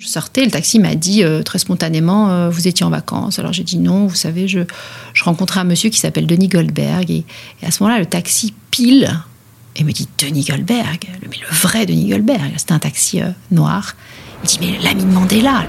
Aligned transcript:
Je 0.00 0.06
sortais, 0.06 0.44
le 0.44 0.50
taxi 0.52 0.78
m'a 0.78 0.94
dit 0.94 1.24
euh, 1.24 1.42
très 1.42 1.58
spontanément 1.58 2.30
euh, 2.30 2.50
Vous 2.50 2.68
étiez 2.68 2.86
en 2.86 2.90
vacances 2.90 3.40
Alors 3.40 3.52
j'ai 3.52 3.64
dit 3.64 3.78
non, 3.78 4.06
vous 4.06 4.14
savez, 4.14 4.46
je, 4.46 4.60
je 5.12 5.24
rencontrais 5.24 5.58
un 5.58 5.64
monsieur 5.64 5.90
qui 5.90 5.98
s'appelle 5.98 6.28
Denis 6.28 6.46
Goldberg. 6.46 7.10
Et, 7.10 7.24
à 7.64 7.72
ce 7.72 7.82
moment-là, 7.82 7.98
le 7.98 8.06
taxi 8.06 8.54
pile 8.70 9.10
et 9.74 9.82
me 9.82 9.90
dit 9.90 10.08
Denis 10.18 10.44
Goldberg, 10.44 11.00
le, 11.20 11.28
vrai 11.50 11.84
Denis 11.84 12.10
Goldberg. 12.10 12.52
C'était 12.58 12.74
un 12.74 12.78
taxi 12.78 13.20
euh, 13.20 13.30
noir. 13.50 13.96
Il 14.36 14.42
me 14.42 14.46
dit 14.46 14.58
Mais 14.60 14.84
l'ami 14.84 15.02
de 15.02 15.10
Mandela. 15.10 15.66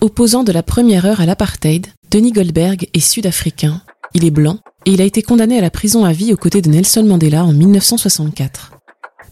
Opposant 0.00 0.44
de 0.44 0.52
la 0.52 0.62
première 0.62 1.06
heure 1.06 1.20
à 1.20 1.26
l'apartheid, 1.26 1.88
Denis 2.12 2.30
Goldberg 2.30 2.88
est 2.94 3.00
sud-africain, 3.00 3.82
il 4.14 4.24
est 4.24 4.30
blanc 4.30 4.60
et 4.86 4.92
il 4.92 5.00
a 5.00 5.04
été 5.04 5.22
condamné 5.22 5.58
à 5.58 5.60
la 5.60 5.70
prison 5.70 6.04
à 6.04 6.12
vie 6.12 6.32
aux 6.32 6.36
côtés 6.36 6.62
de 6.62 6.70
Nelson 6.70 7.02
Mandela 7.02 7.44
en 7.44 7.52
1964. 7.52 8.74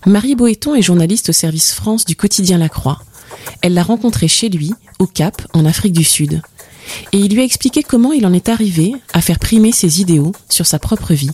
Marie 0.07 0.35
Boéton 0.35 0.75
est 0.75 0.83
journaliste 0.83 1.29
au 1.29 1.33
service 1.33 1.73
France 1.73 2.05
du 2.05 2.17
quotidien 2.17 2.59
La 2.59 2.69
Croix. 2.69 2.99
Elle 3.63 3.75
l'a 3.75 3.85
rencontré 3.85 4.27
chez 4.27 4.49
lui, 4.49 4.73
au 4.99 5.07
Cap, 5.07 5.41
en 5.53 5.65
Afrique 5.65 5.93
du 5.93 6.03
Sud. 6.03 6.43
Et 7.13 7.19
il 7.19 7.33
lui 7.33 7.43
a 7.43 7.45
expliqué 7.45 7.85
comment 7.85 8.13
il 8.13 8.27
en 8.27 8.33
est 8.33 8.49
arrivé 8.49 8.93
à 9.13 9.21
faire 9.21 9.39
primer 9.39 9.71
ses 9.71 10.01
idéaux 10.01 10.33
sur 10.51 10.67
sa 10.67 10.81
propre 10.81 11.15
vie. 11.15 11.31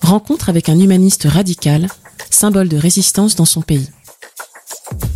Rencontre 0.00 0.48
avec 0.48 0.70
un 0.70 0.78
humaniste 0.78 1.26
radical, 1.28 1.88
symbole 2.30 2.68
de 2.68 2.78
résistance 2.78 3.36
dans 3.36 3.44
son 3.44 3.60
pays. 3.60 3.90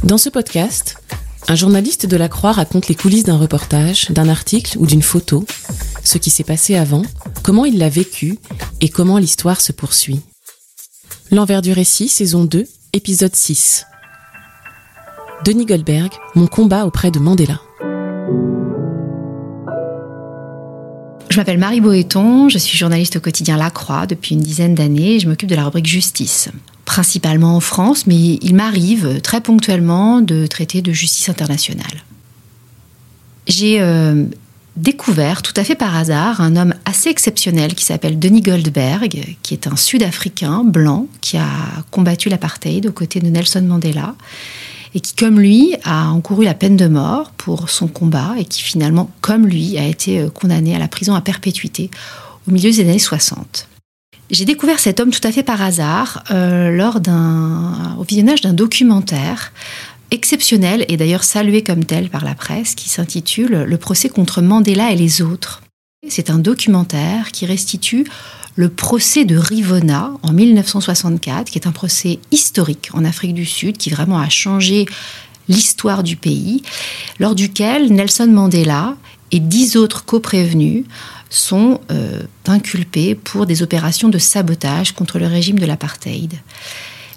Dans 0.05 0.19
ce 0.19 0.29
podcast, 0.29 0.99
un 1.47 1.55
journaliste 1.55 2.07
de 2.07 2.17
la 2.17 2.29
Croix 2.29 2.53
raconte 2.53 2.89
les 2.89 2.95
coulisses 2.95 3.25
d'un 3.25 3.39
reportage, 3.39 4.11
d'un 4.11 4.29
article 4.29 4.77
ou 4.79 4.87
d'une 4.87 5.03
photo, 5.03 5.47
ce 6.03 6.19
qui 6.19 6.31
s'est 6.31 6.45
passé 6.45 6.75
avant, 6.75 7.03
comment 7.43 7.65
il 7.65 7.79
l'a 7.79 7.89
vécu 7.89 8.39
et 8.81 8.89
comment 8.89 9.19
l'histoire 9.19 9.61
se 9.61 9.73
poursuit. 9.73 10.21
L'envers 11.31 11.63
du 11.63 11.73
récit, 11.73 12.09
saison 12.09 12.45
2, 12.45 12.67
épisode 12.93 13.37
6. 13.37 13.87
Denis 15.45 15.67
Goldberg, 15.67 16.11
mon 16.35 16.47
combat 16.47 16.85
auprès 16.85 17.11
de 17.11 17.19
Mandela. 17.19 17.61
Je 21.31 21.37
m'appelle 21.37 21.59
Marie 21.59 21.81
Boéton, 21.81 22.49
je 22.49 22.59
suis 22.59 22.77
journaliste 22.77 23.17
au 23.17 23.21
quotidien 23.21 23.57
La 23.57 23.71
Croix 23.71 24.07
depuis 24.07 24.35
une 24.35 24.41
dizaine 24.41 24.75
d'années 24.75 25.17
et 25.17 25.21
je 25.21 25.29
m'occupe 25.29 25.49
de 25.49 25.55
la 25.55 25.65
rubrique 25.65 25.87
justice 25.87 26.49
principalement 26.89 27.55
en 27.55 27.61
France, 27.61 28.07
mais 28.07 28.39
il 28.41 28.55
m'arrive 28.55 29.21
très 29.21 29.43
ponctuellement 29.43 30.23
de 30.23 30.47
traiter 30.47 30.81
de 30.81 30.91
justice 30.91 31.29
internationale. 31.29 32.03
J'ai 33.47 33.83
euh, 33.83 34.25
découvert 34.75 35.43
tout 35.43 35.53
à 35.57 35.65
fait 35.65 35.75
par 35.75 35.95
hasard 35.95 36.41
un 36.41 36.57
homme 36.57 36.73
assez 36.87 37.11
exceptionnel 37.11 37.75
qui 37.75 37.85
s'appelle 37.85 38.19
Denis 38.19 38.41
Goldberg, 38.41 39.37
qui 39.43 39.53
est 39.53 39.67
un 39.67 39.77
Sud-Africain 39.77 40.65
blanc 40.65 41.07
qui 41.21 41.37
a 41.37 41.47
combattu 41.91 42.31
l'apartheid 42.31 42.87
aux 42.87 42.93
côtés 42.93 43.21
de 43.21 43.29
Nelson 43.29 43.63
Mandela 43.63 44.15
et 44.95 45.01
qui, 45.01 45.15
comme 45.15 45.39
lui, 45.39 45.77
a 45.85 46.09
encouru 46.09 46.47
la 46.47 46.55
peine 46.55 46.79
de 46.79 46.89
mort 46.89 47.33
pour 47.33 47.69
son 47.69 47.89
combat 47.89 48.33
et 48.39 48.47
qui 48.47 48.63
finalement, 48.63 49.11
comme 49.21 49.47
lui, 49.47 49.77
a 49.77 49.87
été 49.87 50.21
euh, 50.21 50.31
condamné 50.31 50.75
à 50.75 50.79
la 50.79 50.89
prison 50.89 51.15
à 51.15 51.21
perpétuité 51.21 51.91
au 52.49 52.51
milieu 52.51 52.71
des 52.71 52.81
années 52.81 52.99
60. 52.99 53.69
J'ai 54.31 54.45
découvert 54.45 54.79
cet 54.79 55.01
homme 55.01 55.11
tout 55.11 55.27
à 55.27 55.33
fait 55.33 55.43
par 55.43 55.63
hasard 55.63 56.23
euh, 56.31 56.71
lors 56.71 57.01
d'un 57.01 57.97
au 57.99 58.05
visionnage 58.05 58.43
d'un 58.43 58.53
documentaire 58.53 59.53
exceptionnel 60.11 60.85
et 60.89 60.97
d'ailleurs 60.97 61.25
salué 61.25 61.63
comme 61.63 61.85
tel 61.85 62.11
par 62.11 62.25
la 62.25 62.35
presse 62.35 62.75
qui 62.75 62.89
s'intitule 62.89 63.65
Le 63.67 63.77
procès 63.79 64.09
contre 64.09 64.43
Mandela 64.43 64.93
et 64.93 64.97
les 64.97 65.23
autres. 65.23 65.63
C'est 66.09 66.31
un 66.31 66.39
documentaire 66.39 67.33
qui 67.33 67.47
restitue 67.47 68.07
le 68.55 68.69
procès 68.69 69.25
de 69.25 69.37
Rivona 69.37 70.13
en 70.23 70.33
1964, 70.33 71.51
qui 71.51 71.59
est 71.59 71.67
un 71.67 71.73
procès 71.73 72.19
historique 72.31 72.91
en 72.93 73.05
Afrique 73.05 73.35
du 73.35 73.47
Sud, 73.47 73.77
qui 73.77 73.91
vraiment 73.91 74.19
a 74.19 74.29
changé 74.29 74.87
l'histoire 75.49 76.03
du 76.03 76.17
pays, 76.17 76.63
lors 77.19 77.35
duquel 77.35 77.93
Nelson 77.93 78.27
Mandela 78.27 78.97
et 79.33 79.41
dix 79.41 79.77
autres 79.77 80.05
coprévenus 80.05 80.85
sont 81.31 81.81
euh, 81.91 82.23
inculpés 82.47 83.15
pour 83.15 83.47
des 83.47 83.63
opérations 83.63 84.09
de 84.09 84.19
sabotage 84.19 84.93
contre 84.93 85.19
le 85.19 85.27
régime 85.27 85.59
de 85.59 85.67
l'apartheid. 85.67 86.35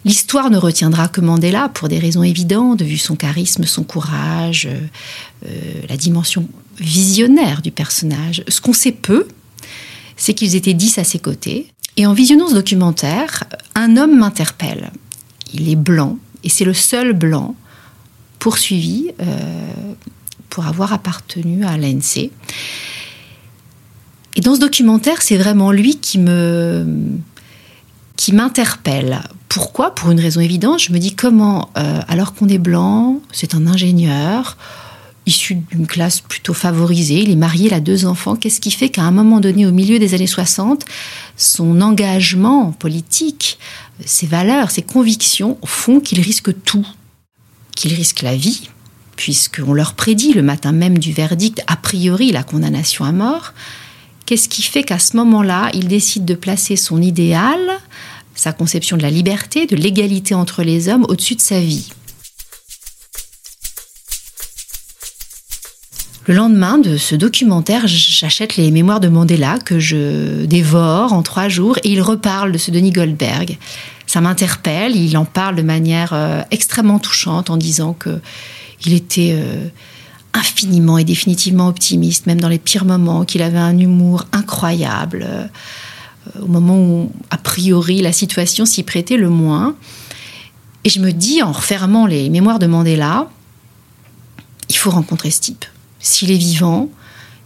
L'histoire 0.04 0.50
ne 0.50 0.58
retiendra 0.58 1.08
que 1.08 1.22
Mandela 1.22 1.70
pour 1.70 1.88
des 1.88 2.00
raisons 2.00 2.24
évidentes, 2.24 2.82
vu 2.82 2.98
son 2.98 3.16
charisme, 3.16 3.66
son 3.66 3.84
courage, 3.84 4.68
euh, 4.68 4.80
euh, 5.46 5.82
la 5.88 5.96
dimension 5.96 6.48
visionnaire 6.80 7.62
du 7.62 7.72
personnage. 7.72 8.44
Ce 8.48 8.60
qu'on 8.60 8.74
sait 8.74 8.92
peu, 8.92 9.28
c'est 10.18 10.34
qu'ils 10.34 10.56
étaient 10.56 10.74
dix 10.74 10.98
à 10.98 11.04
ses 11.04 11.20
côtés. 11.20 11.68
Et 11.98 12.06
en 12.06 12.14
visionnant 12.14 12.48
ce 12.48 12.56
documentaire, 12.56 13.44
un 13.76 13.96
homme 13.98 14.18
m'interpelle. 14.18 14.92
Il 15.54 15.70
est 15.70 15.76
blanc, 15.76 16.18
et 16.44 16.50
c'est 16.50 16.64
le 16.66 16.74
seul 16.74 17.14
blanc 17.14 17.56
poursuivi 18.40 19.12
pour 20.50 20.66
avoir 20.66 20.94
appartenu 20.94 21.66
à 21.66 21.78
l'ANC. 21.78 22.32
Et 24.36 24.42
dans 24.42 24.56
ce 24.56 24.60
documentaire, 24.60 25.22
c'est 25.22 25.38
vraiment 25.38 25.72
lui 25.72 25.98
qui 25.98 26.20
me 26.20 26.86
qui 28.16 28.34
m'interpelle. 28.34 29.22
Pourquoi? 29.50 29.96
Pour 29.96 30.12
une 30.12 30.20
raison 30.20 30.42
évidente. 30.42 30.80
Je 30.80 30.94
me 30.94 31.00
dis 31.00 31.16
comment, 31.16 31.72
euh, 31.78 32.02
alors 32.08 32.34
qu'on 32.34 32.48
est 32.48 32.60
blanc, 32.60 33.20
c'est 33.32 33.56
un 33.56 33.66
ingénieur 33.66 34.58
issu 35.26 35.56
d'une 35.56 35.88
classe 35.88 36.20
plutôt 36.20 36.54
favorisée, 36.54 37.20
il 37.20 37.30
est 37.30 37.36
marié, 37.36 37.68
il 37.68 37.74
a 37.74 37.80
deux 37.80 38.06
enfants. 38.06 38.36
Qu'est-ce 38.36 38.60
qui 38.60 38.72
fait 38.72 38.90
qu'à 38.90 39.04
un 39.04 39.12
moment 39.12 39.40
donné, 39.40 39.66
au 39.66 39.72
milieu 39.72 40.00
des 40.00 40.14
années 40.14 40.28
60, 40.28 40.86
son 41.38 41.82
engagement 41.82 42.72
politique, 42.72 43.60
ses 44.06 44.28
valeurs, 44.28 44.72
ses 44.72 44.82
convictions 44.82 45.58
font 45.64 46.00
qu'il 46.00 46.22
risque 46.22 46.52
tout, 46.64 46.88
qu'il 47.76 47.94
risque 47.94 48.22
la 48.22 48.36
vie, 48.36 48.70
puisqu'on 49.16 49.74
leur 49.74 49.94
prédit 49.94 50.34
le 50.34 50.42
matin 50.42 50.72
même 50.72 50.98
du 50.98 51.14
verdict, 51.14 51.62
a 51.68 51.76
priori 51.76 52.32
la 52.32 52.44
condamnation 52.44 53.06
à 53.06 53.12
mort, 53.12 53.54
Qu'est-ce 54.26 54.50
qui 54.50 54.62
fait 54.62 54.84
qu'à 54.84 55.00
ce 55.00 55.18
moment-là, 55.18 55.70
il 55.74 55.88
décide 55.88 56.26
de 56.26 56.36
placer 56.36 56.76
son 56.76 57.02
idéal, 57.02 57.60
sa 58.36 58.54
conception 58.54 58.98
de 58.98 59.02
la 59.02 59.10
liberté, 59.10 59.66
de 59.66 59.76
l'égalité 59.76 60.34
entre 60.34 60.64
les 60.64 60.88
hommes 60.88 61.06
au-dessus 61.10 61.36
de 61.36 61.42
sa 61.42 61.60
vie? 61.60 61.90
Le 66.28 66.36
lendemain 66.36 66.78
de 66.78 66.98
ce 66.98 67.16
documentaire, 67.16 67.88
j'achète 67.88 68.56
les 68.56 68.70
mémoires 68.70 69.00
de 69.00 69.08
Mandela 69.08 69.58
que 69.58 69.80
je 69.80 70.46
dévore 70.46 71.14
en 71.14 71.24
trois 71.24 71.50
jours 71.50 71.80
et 71.84 71.92
il 71.92 72.02
reparle 72.02 72.52
de 72.52 72.60
ce 72.60 72.70
Denis 72.70 72.92
Goldberg. 72.92 73.58
Ça 74.06 74.22
m'interpelle, 74.22 74.96
il 74.96 75.18
en 75.18 75.26
parle 75.26 75.56
de 75.56 75.64
manière 75.64 76.14
euh, 76.14 76.42
extrêmement 76.52 77.00
touchante 77.00 77.50
en 77.50 77.58
disant 77.58 77.94
que 77.94 78.22
il 78.86 78.94
était 78.94 79.34
euh, 79.34 79.68
infiniment 80.34 80.98
et 80.98 81.04
définitivement 81.04 81.68
optimiste, 81.68 82.26
même 82.26 82.40
dans 82.40 82.50
les 82.50 82.60
pires 82.60 82.86
moments, 82.86 83.26
qu'il 83.26 83.42
avait 83.42 83.58
un 83.58 83.78
humour 83.78 84.26
incroyable, 84.32 85.26
euh, 85.28 85.48
au 86.42 86.48
moment 86.48 86.78
où, 86.78 87.12
a 87.30 87.38
priori, 87.38 88.02
la 88.02 88.14
situation 88.14 88.66
s'y 88.66 88.84
prêtait 88.84 89.18
le 89.18 89.30
moins. 89.30 89.76
Et 90.84 90.90
je 90.90 91.00
me 91.00 91.12
dis, 91.12 91.42
en 91.44 91.52
refermant 91.52 92.06
les 92.06 92.30
mémoires 92.30 92.60
de 92.60 92.68
Mandela, 92.68 93.30
il 94.70 94.78
faut 94.78 94.92
rencontrer 94.92 95.32
ce 95.32 95.42
type. 95.42 95.66
S'il 96.00 96.32
est 96.32 96.38
vivant, 96.38 96.90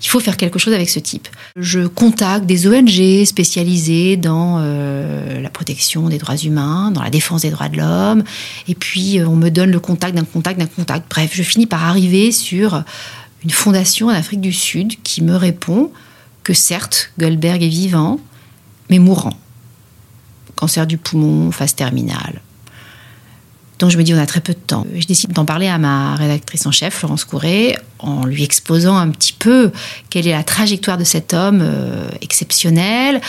il 0.01 0.07
faut 0.07 0.19
faire 0.19 0.37
quelque 0.37 0.59
chose 0.59 0.73
avec 0.73 0.89
ce 0.89 0.99
type. 0.99 1.27
Je 1.55 1.87
contacte 1.87 2.45
des 2.45 2.67
ONG 2.67 3.25
spécialisées 3.25 4.17
dans 4.17 4.57
euh, 4.59 5.41
la 5.41 5.49
protection 5.49 6.09
des 6.09 6.17
droits 6.17 6.37
humains, 6.37 6.91
dans 6.91 7.01
la 7.01 7.09
défense 7.09 7.41
des 7.41 7.49
droits 7.49 7.69
de 7.69 7.77
l'homme, 7.77 8.23
et 8.67 8.75
puis 8.75 9.19
euh, 9.19 9.27
on 9.27 9.35
me 9.35 9.49
donne 9.49 9.71
le 9.71 9.79
contact 9.79 10.15
d'un 10.15 10.25
contact 10.25 10.59
d'un 10.59 10.67
contact. 10.67 11.05
Bref, 11.09 11.31
je 11.33 11.43
finis 11.43 11.65
par 11.65 11.83
arriver 11.83 12.31
sur 12.31 12.83
une 13.43 13.51
fondation 13.51 14.07
en 14.07 14.11
Afrique 14.11 14.41
du 14.41 14.53
Sud 14.53 15.01
qui 15.03 15.23
me 15.23 15.35
répond 15.35 15.91
que 16.43 16.53
certes, 16.53 17.11
Goldberg 17.17 17.63
est 17.63 17.69
vivant, 17.69 18.19
mais 18.89 18.99
mourant. 18.99 19.37
Cancer 20.55 20.87
du 20.87 20.97
poumon, 20.97 21.51
phase 21.51 21.75
terminale. 21.75 22.41
Donc 23.79 23.89
je 23.89 23.97
me 23.97 24.03
dis, 24.03 24.13
on 24.13 24.17
a 24.17 24.25
très 24.25 24.39
peu 24.39 24.53
de 24.53 24.59
temps. 24.59 24.85
Je 24.95 25.05
décide 25.05 25.33
d'en 25.33 25.45
parler 25.45 25.67
à 25.67 25.77
ma 25.77 26.15
rédactrice 26.15 26.65
en 26.65 26.71
chef, 26.71 26.95
Florence 26.95 27.25
Couret, 27.25 27.77
en 27.99 28.25
lui 28.25 28.43
exposant 28.43 28.95
un 28.95 29.09
petit 29.09 29.33
peu 29.33 29.71
quelle 30.09 30.27
est 30.27 30.31
la 30.31 30.43
trajectoire 30.43 30.97
de 30.97 31.03
cet 31.03 31.33
homme 31.33 31.59
euh, 31.61 32.07
exceptionnel. 32.21 33.21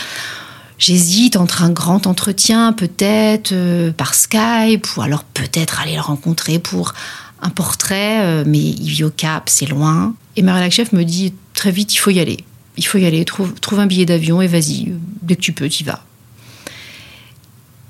J'hésite 0.77 1.35
entre 1.35 1.63
un 1.63 1.71
grand 1.71 2.07
entretien, 2.07 2.71
peut-être 2.71 3.51
euh, 3.51 3.91
par 3.91 4.13
Skype, 4.13 4.87
ou 4.95 5.01
alors 5.01 5.23
peut-être 5.23 5.81
aller 5.81 5.95
le 5.95 6.01
rencontrer 6.01 6.59
pour 6.59 6.93
un 7.41 7.49
portrait, 7.49 8.21
euh, 8.21 8.43
mais 8.45 8.59
il 8.59 8.89
vit 8.89 9.03
au 9.03 9.09
Cap, 9.09 9.49
c'est 9.49 9.65
loin. 9.65 10.13
Et 10.35 10.43
ma 10.43 10.53
rédactrice 10.53 10.87
chef 10.87 10.93
me 10.93 11.03
dit 11.03 11.33
très 11.53 11.71
vite, 11.71 11.93
il 11.93 11.97
faut 11.97 12.11
y 12.11 12.19
aller. 12.19 12.37
Il 12.77 12.85
faut 12.85 12.99
y 12.99 13.05
aller, 13.05 13.25
trouve, 13.25 13.53
trouve 13.59 13.79
un 13.79 13.87
billet 13.87 14.05
d'avion 14.05 14.41
et 14.41 14.47
vas-y, 14.47 14.93
dès 15.23 15.35
que 15.35 15.41
tu 15.41 15.51
peux, 15.51 15.67
tu 15.67 15.81
y 15.81 15.85
vas. 15.85 16.03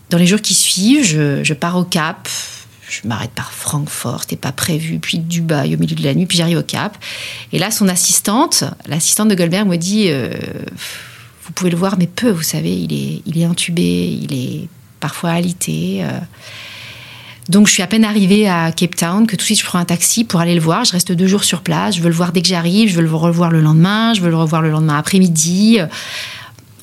Dans 0.09 0.17
les 0.17 0.25
jours 0.25 0.41
qui 0.41 0.53
suivent, 0.53 1.03
je, 1.05 1.53
pars 1.53 1.77
au 1.77 1.83
Cap. 1.83 2.29
Je 2.89 3.05
m'arrête 3.05 3.31
par 3.31 3.51
Francfort, 3.51 4.21
c'était 4.21 4.37
pas 4.37 4.53
prévu, 4.53 4.99
puis 4.99 5.19
Dubaï 5.19 5.75
au 5.75 5.77
milieu 5.77 5.95
de 5.95 6.03
la 6.03 6.13
nuit, 6.13 6.25
puis 6.25 6.37
j'arrive 6.37 6.59
au 6.59 6.63
Cap. 6.63 6.97
Et 7.51 7.59
là, 7.59 7.69
son 7.69 7.89
assistante, 7.89 8.63
l'assistante 8.87 9.27
de 9.27 9.35
Goldberg, 9.35 9.67
me 9.67 9.75
dit 9.75 10.05
euh, 10.07 10.33
Vous 11.43 11.51
pouvez 11.51 11.69
le 11.69 11.75
voir, 11.75 11.97
mais 11.97 12.07
peu, 12.07 12.29
vous 12.29 12.43
savez, 12.43 12.73
il 12.73 12.93
est, 12.93 13.21
il 13.25 13.37
est 13.37 13.43
intubé, 13.43 13.83
il 14.21 14.33
est 14.33 14.67
parfois 15.01 15.31
alité. 15.31 15.99
Euh. 16.03 16.19
Donc 17.49 17.67
je 17.67 17.73
suis 17.73 17.83
à 17.83 17.87
peine 17.87 18.03
arrivée 18.05 18.47
à 18.47 18.71
Cape 18.71 18.95
Town 18.95 19.25
que 19.25 19.31
tout 19.31 19.37
de 19.37 19.41
suite 19.41 19.59
je 19.59 19.65
prends 19.65 19.79
un 19.79 19.85
taxi 19.85 20.23
pour 20.23 20.39
aller 20.39 20.55
le 20.55 20.59
voir. 20.61 20.83
Je 20.83 20.91
reste 20.91 21.11
deux 21.13 21.27
jours 21.27 21.43
sur 21.45 21.61
place. 21.61 21.95
Je 21.95 22.01
veux 22.01 22.09
le 22.09 22.15
voir 22.15 22.33
dès 22.33 22.41
que 22.41 22.47
j'arrive. 22.47 22.89
Je 22.89 22.95
veux 22.95 23.03
le 23.03 23.13
revoir 23.13 23.51
le 23.51 23.61
lendemain. 23.61 24.13
Je 24.13 24.21
veux 24.21 24.29
le 24.29 24.35
revoir 24.35 24.61
le 24.61 24.69
lendemain 24.69 24.97
après-midi 24.97 25.79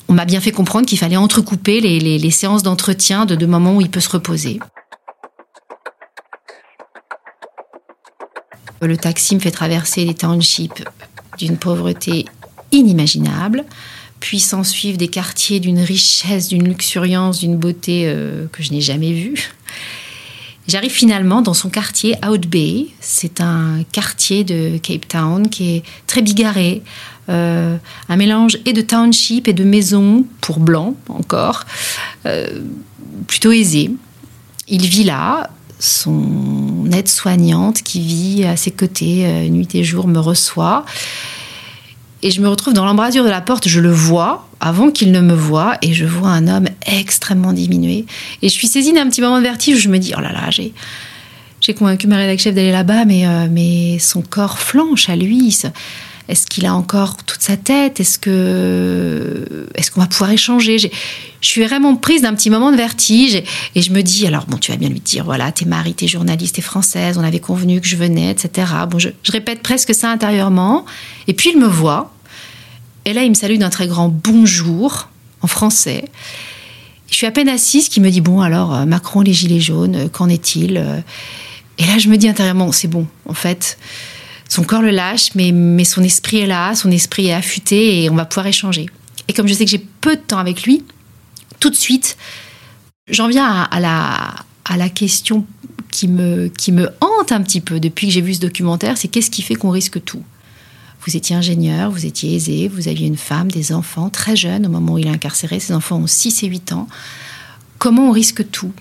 on 0.07 0.13
m'a 0.13 0.25
bien 0.25 0.39
fait 0.39 0.51
comprendre 0.51 0.85
qu'il 0.85 0.97
fallait 0.97 1.17
entrecouper 1.17 1.81
les, 1.81 2.31
séances 2.31 2.63
d'entretien 2.63 3.25
de 3.25 3.35
deux 3.35 3.47
moments 3.47 3.75
où 3.75 3.81
il 3.81 3.89
peut 3.89 3.99
se 3.99 4.09
reposer. 4.09 4.59
Le 8.81 8.97
taxi 8.97 9.35
me 9.35 9.39
fait 9.39 9.51
traverser 9.51 10.05
les 10.05 10.13
townships 10.13 10.83
d'une 11.37 11.57
pauvreté 11.57 12.25
inimaginable, 12.71 13.65
puis 14.19 14.39
s'en 14.39 14.63
suivent 14.63 14.97
des 14.97 15.07
quartiers 15.07 15.59
d'une 15.59 15.79
richesse, 15.79 16.49
d'une 16.49 16.67
luxuriance, 16.67 17.39
d'une 17.39 17.57
beauté 17.57 18.03
euh, 18.05 18.47
que 18.51 18.61
je 18.61 18.71
n'ai 18.71 18.81
jamais 18.81 19.13
vue. 19.13 19.51
J'arrive 20.67 20.91
finalement 20.91 21.41
dans 21.41 21.53
son 21.53 21.69
quartier 21.69 22.15
Out 22.27 22.47
Bay. 22.47 22.87
C'est 22.99 23.39
un 23.39 23.83
quartier 23.91 24.43
de 24.43 24.77
Cape 24.77 25.07
Town 25.07 25.47
qui 25.47 25.75
est 25.75 25.83
très 26.07 26.23
bigarré, 26.23 26.81
euh, 27.27 27.77
un 28.07 28.17
mélange 28.17 28.59
et 28.65 28.73
de 28.73 28.81
township 28.81 29.47
et 29.47 29.53
de 29.53 29.63
maisons 29.63 30.25
pour 30.41 30.59
blancs 30.59 30.95
encore, 31.09 31.63
euh, 32.25 32.61
plutôt 33.25 33.51
aisé. 33.51 33.91
Il 34.67 34.85
vit 34.85 35.03
là, 35.03 35.49
son 35.79 36.87
aide-soignante 36.91 37.81
qui 37.81 37.99
vit 38.01 38.43
à 38.45 38.55
ses 38.55 38.71
côtés 38.71 39.25
euh, 39.25 39.49
nuit 39.49 39.73
et 39.73 39.83
jour 39.83 40.07
me 40.07 40.19
reçoit. 40.19 40.85
Et 42.21 42.29
je 42.29 42.41
me 42.41 42.47
retrouve 42.47 42.73
dans 42.73 42.85
l'embrasure 42.85 43.23
de 43.23 43.29
la 43.29 43.41
porte, 43.41 43.67
je 43.67 43.79
le 43.79 43.91
vois 43.91 44.47
avant 44.59 44.91
qu'il 44.91 45.11
ne 45.11 45.21
me 45.21 45.33
voie, 45.33 45.77
et 45.81 45.93
je 45.93 46.05
vois 46.05 46.29
un 46.29 46.47
homme 46.47 46.67
extrêmement 46.85 47.53
diminué. 47.53 48.05
Et 48.41 48.49
je 48.49 48.53
suis 48.53 48.67
saisie 48.67 48.93
d'un 48.93 49.09
petit 49.09 49.21
moment 49.21 49.37
de 49.37 49.43
vertige 49.43 49.77
où 49.77 49.79
je 49.79 49.89
me 49.89 49.97
dis, 49.97 50.13
oh 50.15 50.21
là 50.21 50.31
là, 50.31 50.49
j'ai... 50.51 50.73
J'ai 51.61 51.73
convaincu 51.73 52.05
ma 52.05 52.17
rédactrice 52.17 52.43
chef 52.43 52.53
d'aller 52.53 52.71
là-bas, 52.71 53.05
mais, 53.05 53.23
mais 53.49 53.97
son 53.97 54.21
corps 54.21 54.59
flanche 54.59 55.09
à 55.09 55.15
lui. 55.15 55.57
Est-ce 56.27 56.47
qu'il 56.47 56.65
a 56.65 56.73
encore 56.73 57.17
toute 57.23 57.41
sa 57.41 57.55
tête? 57.55 57.99
Est-ce 57.99 58.17
que 58.17 59.67
est-ce 59.75 59.91
qu'on 59.91 60.01
va 60.01 60.07
pouvoir 60.07 60.31
échanger? 60.31 60.79
Je 60.79 60.89
suis 61.41 61.63
vraiment 61.63 61.95
prise 61.95 62.23
d'un 62.23 62.33
petit 62.33 62.49
moment 62.49 62.71
de 62.71 62.77
vertige 62.77 63.43
et, 63.75 63.81
je 63.81 63.91
me 63.91 64.01
dis 64.01 64.25
alors 64.25 64.45
bon 64.45 64.57
tu 64.57 64.71
vas 64.71 64.77
bien 64.77 64.89
lui 64.89 64.99
dire 64.99 65.23
voilà 65.23 65.51
t'es 65.51 65.65
Marie, 65.65 65.93
t'es 65.93 66.07
journaliste, 66.07 66.55
t'es 66.55 66.63
française, 66.63 67.17
on 67.19 67.23
avait 67.23 67.39
convenu 67.39 67.79
que 67.79 67.87
je 67.87 67.95
venais, 67.95 68.31
etc. 68.31 68.71
Bon 68.89 68.97
je, 68.97 69.09
répète 69.29 69.61
presque 69.61 69.93
ça 69.93 70.09
intérieurement 70.09 70.85
et 71.27 71.33
puis 71.33 71.51
il 71.53 71.59
me 71.59 71.67
voit. 71.67 72.11
Et 73.05 73.13
là 73.13 73.23
il 73.23 73.29
me 73.29 73.35
salue 73.35 73.57
d'un 73.57 73.69
très 73.69 73.87
grand 73.87 74.09
bonjour 74.09 75.09
en 75.41 75.47
français. 75.47 76.05
Je 77.07 77.17
suis 77.17 77.27
à 77.27 77.31
peine 77.31 77.49
assise 77.49 77.87
qu'il 77.87 78.01
me 78.01 78.09
dit 78.09 78.21
bon 78.21 78.41
alors 78.41 78.73
euh, 78.73 78.85
Macron 78.85 79.21
les 79.21 79.33
gilets 79.33 79.59
jaunes, 79.59 79.95
euh, 79.95 80.07
qu'en 80.09 80.27
est-il? 80.27 81.03
Et 81.77 81.85
là 81.85 81.99
je 81.99 82.09
me 82.09 82.17
dis 82.17 82.27
intérieurement 82.27 82.71
c'est 82.71 82.87
bon 82.87 83.05
en 83.29 83.35
fait 83.35 83.77
son 84.49 84.63
corps 84.63 84.81
le 84.81 84.91
lâche, 84.91 85.33
mais, 85.35 85.51
mais 85.51 85.85
son 85.85 86.03
esprit 86.03 86.37
est 86.37 86.47
là, 86.47 86.75
son 86.75 86.91
esprit 86.91 87.27
est 87.27 87.33
affûté 87.33 88.03
et 88.03 88.09
on 88.09 88.15
va 88.15 88.25
pouvoir 88.25 88.47
échanger. 88.47 88.87
Et 89.27 89.33
comme 89.33 89.47
je 89.47 89.53
sais 89.53 89.65
que 89.65 89.71
j'ai 89.71 89.85
peu 90.01 90.15
de 90.15 90.21
temps 90.21 90.37
avec 90.37 90.63
lui, 90.63 90.83
tout 91.59 91.69
de 91.69 91.75
suite, 91.75 92.17
j'en 93.09 93.27
viens 93.27 93.63
à, 93.63 93.79
la, 93.79 94.35
à 94.65 94.77
la 94.77 94.89
question 94.89 95.45
qui 95.91 96.07
me, 96.07 96.47
qui 96.49 96.71
me 96.71 96.89
hante 97.01 97.31
un 97.31 97.41
petit 97.41 97.61
peu 97.61 97.79
depuis 97.79 98.07
que 98.07 98.13
j'ai 98.13 98.21
vu 98.21 98.35
ce 98.35 98.39
documentaire, 98.39 98.97
c'est 98.97 99.07
qu'est-ce 99.07 99.31
qui 99.31 99.41
fait 99.41 99.55
qu'on 99.55 99.71
risque 99.71 100.03
tout? 100.03 100.23
Vous 101.05 101.15
étiez 101.15 101.35
ingénieur, 101.35 101.91
vous 101.91 102.05
étiez 102.05 102.35
aisé, 102.35 102.67
vous 102.67 102.87
aviez 102.87 103.07
une 103.07 103.17
femme, 103.17 103.51
des 103.51 103.73
enfants 103.73 104.09
très 104.09 104.35
jeunes 104.35 104.65
au 104.65 104.69
moment 104.69 104.93
où 104.93 104.97
il 104.97 105.07
est 105.07 105.11
incarcéré, 105.11 105.59
ses 105.59 105.73
enfants 105.73 105.97
ont 105.97 106.07
6 106.07 106.43
et 106.43 106.47
8 106.47 106.73
ans. 106.73 106.87
Comment 107.77 108.09
on 108.09 108.11
risque 108.11 108.49
tout? 108.49 108.73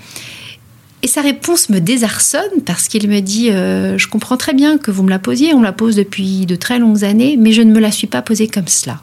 Et 1.04 1.06
sa 1.06 1.20
réponse 1.20 1.68
me 1.68 1.80
désarçonne 1.80 2.62
parce 2.64 2.88
qu'il 2.88 3.06
me 3.10 3.20
dit 3.20 3.50
euh, 3.50 3.98
Je 3.98 4.08
comprends 4.08 4.38
très 4.38 4.54
bien 4.54 4.78
que 4.78 4.90
vous 4.90 5.02
me 5.02 5.10
la 5.10 5.18
posiez, 5.18 5.52
on 5.52 5.60
la 5.60 5.74
pose 5.74 5.96
depuis 5.96 6.46
de 6.46 6.56
très 6.56 6.78
longues 6.78 7.04
années, 7.04 7.36
mais 7.36 7.52
je 7.52 7.60
ne 7.60 7.74
me 7.74 7.78
la 7.78 7.92
suis 7.92 8.06
pas 8.06 8.22
posée 8.22 8.48
comme 8.48 8.68
cela. 8.68 9.02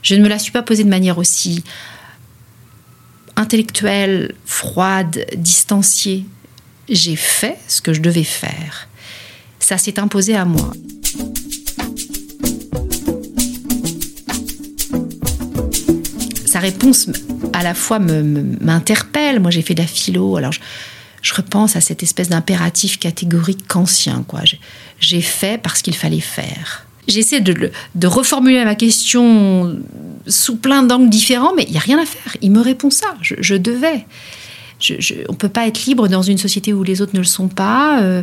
Je 0.00 0.14
ne 0.14 0.22
me 0.22 0.28
la 0.28 0.38
suis 0.38 0.52
pas 0.52 0.62
posée 0.62 0.84
de 0.84 0.88
manière 0.88 1.18
aussi 1.18 1.62
intellectuelle, 3.36 4.34
froide, 4.46 5.26
distanciée. 5.36 6.24
J'ai 6.88 7.14
fait 7.14 7.58
ce 7.68 7.82
que 7.82 7.92
je 7.92 8.00
devais 8.00 8.24
faire. 8.24 8.88
Ça 9.58 9.76
s'est 9.76 9.98
imposé 9.98 10.34
à 10.34 10.46
moi. 10.46 10.72
Sa 16.46 16.60
réponse 16.60 17.10
à 17.52 17.62
la 17.62 17.74
fois 17.74 17.98
m'interpelle. 17.98 19.40
Moi, 19.40 19.50
j'ai 19.50 19.60
fait 19.60 19.74
de 19.74 19.82
la 19.82 19.86
philo, 19.86 20.36
alors 20.36 20.54
je 21.24 21.32
repense 21.32 21.74
à 21.74 21.80
cette 21.80 22.02
espèce 22.02 22.28
d'impératif 22.28 22.98
catégorique 22.98 23.66
kantien. 23.66 24.24
Quoi. 24.28 24.40
J'ai 25.00 25.22
fait 25.22 25.60
parce 25.60 25.80
qu'il 25.80 25.96
fallait 25.96 26.20
faire. 26.20 26.86
J'essaie 27.08 27.40
de, 27.40 27.70
reformuler 28.06 28.62
ma 28.64 28.74
question 28.74 29.74
sous 30.26 30.56
plein 30.56 30.82
d'angles 30.82 31.08
différents, 31.08 31.54
mais 31.56 31.64
il 31.64 31.72
n'y 31.72 31.78
a 31.78 31.80
rien 31.80 31.98
à 31.98 32.04
faire. 32.04 32.36
Il 32.42 32.50
me 32.50 32.60
répond 32.60 32.90
ça. 32.90 33.06
Je, 33.22 33.54
devais. 33.56 34.06
on 35.28 35.32
ne 35.32 35.36
peut 35.36 35.48
pas 35.48 35.66
être 35.66 35.86
libre 35.86 36.08
dans 36.08 36.22
une 36.22 36.36
société 36.36 36.74
où 36.74 36.82
les 36.82 37.00
autres 37.00 37.14
ne 37.14 37.20
le 37.20 37.24
sont 37.24 37.48
pas. 37.48 38.02
Euh, 38.02 38.22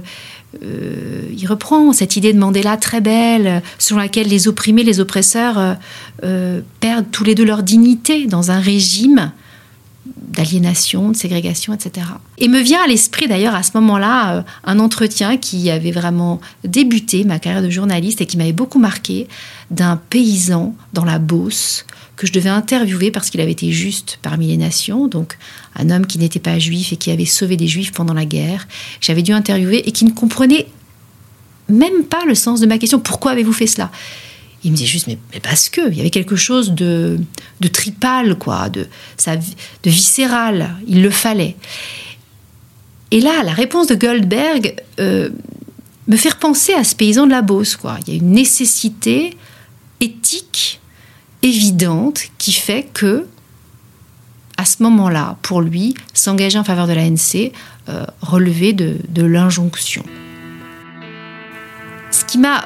euh, 0.64 1.24
il 1.36 1.48
reprend 1.48 1.94
cette 1.94 2.18
idée 2.18 2.34
de 2.34 2.38
Mandela 2.40 2.78
très 2.78 3.02
belle, 3.02 3.64
selon 3.80 4.00
laquelle 4.00 4.28
les 4.28 4.48
opprimés, 4.48 4.84
les 4.84 5.00
oppresseurs 5.00 5.78
euh, 6.24 6.62
perdent 6.80 7.10
tous 7.12 7.24
les 7.24 7.34
deux 7.34 7.46
leur 7.46 7.64
dignité 7.64 8.28
dans 8.28 8.52
un 8.52 8.60
régime 8.60 9.32
d'aliénation, 10.06 11.10
de 11.10 11.16
ségrégation, 11.16 11.74
etc. 11.74 12.08
Et 12.38 12.48
me 12.48 12.60
vient 12.60 12.84
à 12.84 12.88
l'esprit 12.88 13.28
d'ailleurs 13.28 13.54
à 13.54 13.64
ce 13.64 13.72
moment-là 13.76 14.38
euh, 14.38 14.42
un 14.64 14.80
entretien 14.80 15.38
qui 15.38 15.70
avait 15.70 15.92
vraiment 15.92 16.42
débuté 16.64 17.24
ma 17.24 17.38
carrière 17.38 17.62
de 17.62 17.70
journaliste 17.70 18.22
et 18.22 18.26
qui 18.26 18.38
m'avait 18.38 18.54
beaucoup 18.54 18.80
marqué 18.80 19.28
d'un 19.70 19.98
paysan 19.98 20.76
dans 20.94 21.06
la 21.06 21.20
Beauce 21.20 21.86
que 22.16 22.28
je 22.28 22.34
devais 22.34 22.50
interviewer 22.50 23.12
parce 23.12 23.30
qu'il 23.30 23.42
avait 23.42 23.52
été 23.52 23.72
juste 23.72 24.20
parmi 24.22 24.48
les 24.48 24.58
nations, 24.58 25.08
donc 25.08 25.38
un 25.76 25.90
homme 25.90 26.06
qui 26.06 26.20
n'était 26.20 26.40
pas 26.40 26.60
juif 26.60 26.94
et 26.94 26.96
qui 26.96 27.12
avait 27.12 27.26
sauvé 27.26 27.58
des 27.58 27.68
juifs 27.68 27.92
pendant 27.92 28.14
la 28.14 28.26
guerre. 28.26 28.68
J'avais 29.02 29.24
dû 29.24 29.32
interviewer 29.32 29.88
et 29.88 29.92
qui 29.92 30.06
ne 30.06 30.12
comprenait 30.12 30.68
même 31.68 32.04
pas 32.04 32.24
le 32.28 32.36
sens 32.36 32.60
de 32.60 32.68
ma 32.68 32.78
question. 32.78 33.00
Pourquoi 33.00 33.32
avez-vous 33.32 33.54
fait 33.54 33.68
cela? 33.68 33.92
Il 34.64 34.72
me 34.72 34.76
disait 34.76 34.88
juste, 34.88 35.08
mais, 35.08 35.18
parce 35.42 35.70
que, 35.70 35.90
il 35.90 35.98
y 35.98 36.02
avait 36.02 36.12
quelque 36.12 36.36
chose 36.36 36.72
de, 36.72 37.20
de 37.60 37.68
tripal, 37.68 38.36
quoi, 38.36 38.70
de, 38.70 38.88
de 39.26 39.90
viscéral, 39.90 40.76
il 40.88 41.02
le 41.02 41.10
fallait. 41.10 41.56
Et 43.10 43.20
là, 43.20 43.44
la 43.44 43.54
réponse 43.54 43.88
de 43.88 43.96
Goldberg 43.96 44.76
euh, 45.00 45.30
me 46.08 46.16
fait 46.16 46.30
repenser 46.30 46.74
à 46.74 46.84
ce 46.84 46.96
paysan 46.96 47.26
de 47.26 47.32
la 47.32 47.42
Beauce, 47.42 47.76
quoi. 47.76 47.98
Il 48.06 48.14
y 48.14 48.18
a 48.18 48.20
une 48.20 48.32
nécessité 48.32 49.36
éthique 50.00 50.80
évidente 51.42 52.24
qui 52.38 52.54
fait 52.54 52.88
que, 52.94 53.26
à 54.58 54.66
ce 54.66 54.84
moment-là, 54.84 55.38
pour 55.42 55.62
lui, 55.62 55.96
s'engager 56.14 56.60
en 56.60 56.64
faveur 56.64 56.88
de 56.88 56.94
l'ANC 56.94 57.52
euh, 57.90 58.06
relevait 58.22 58.74
de, 58.74 58.98
de 59.10 59.24
l'injonction. 59.24 60.04
Ce 62.12 62.24
qui 62.26 62.38
m'a 62.38 62.66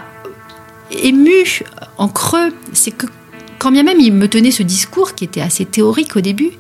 ému 0.92 1.64
en 1.98 2.08
creux, 2.08 2.54
c'est 2.74 2.92
que 2.92 3.08
quand 3.60 3.72
bien 3.72 3.84
même 3.84 4.00
il 4.00 4.14
me 4.14 4.28
tenait 4.28 4.52
ce 4.52 4.64
discours 4.64 5.16
qui 5.16 5.24
était 5.24 5.42
assez 5.42 5.66
théorique 5.66 6.16
au 6.16 6.22
début, 6.22 6.52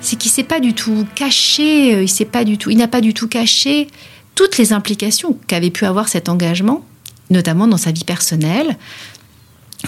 c'est 0.00 0.16
qu'il 0.16 0.30
s'est 0.30 0.44
pas 0.44 0.60
du 0.60 0.74
tout 0.74 1.06
caché, 1.14 1.94
euh, 1.94 2.02
il 2.02 2.08
s'est 2.08 2.24
pas 2.24 2.44
du 2.44 2.58
tout, 2.58 2.70
il 2.70 2.78
n'a 2.78 2.88
pas 2.88 3.00
du 3.00 3.14
tout 3.14 3.28
caché 3.28 3.88
toutes 4.34 4.58
les 4.58 4.72
implications 4.72 5.38
qu'avait 5.46 5.70
pu 5.70 5.86
avoir 5.86 6.08
cet 6.08 6.28
engagement, 6.28 6.84
notamment 7.30 7.66
dans 7.66 7.76
sa 7.76 7.92
vie 7.92 8.04
personnelle, 8.04 8.76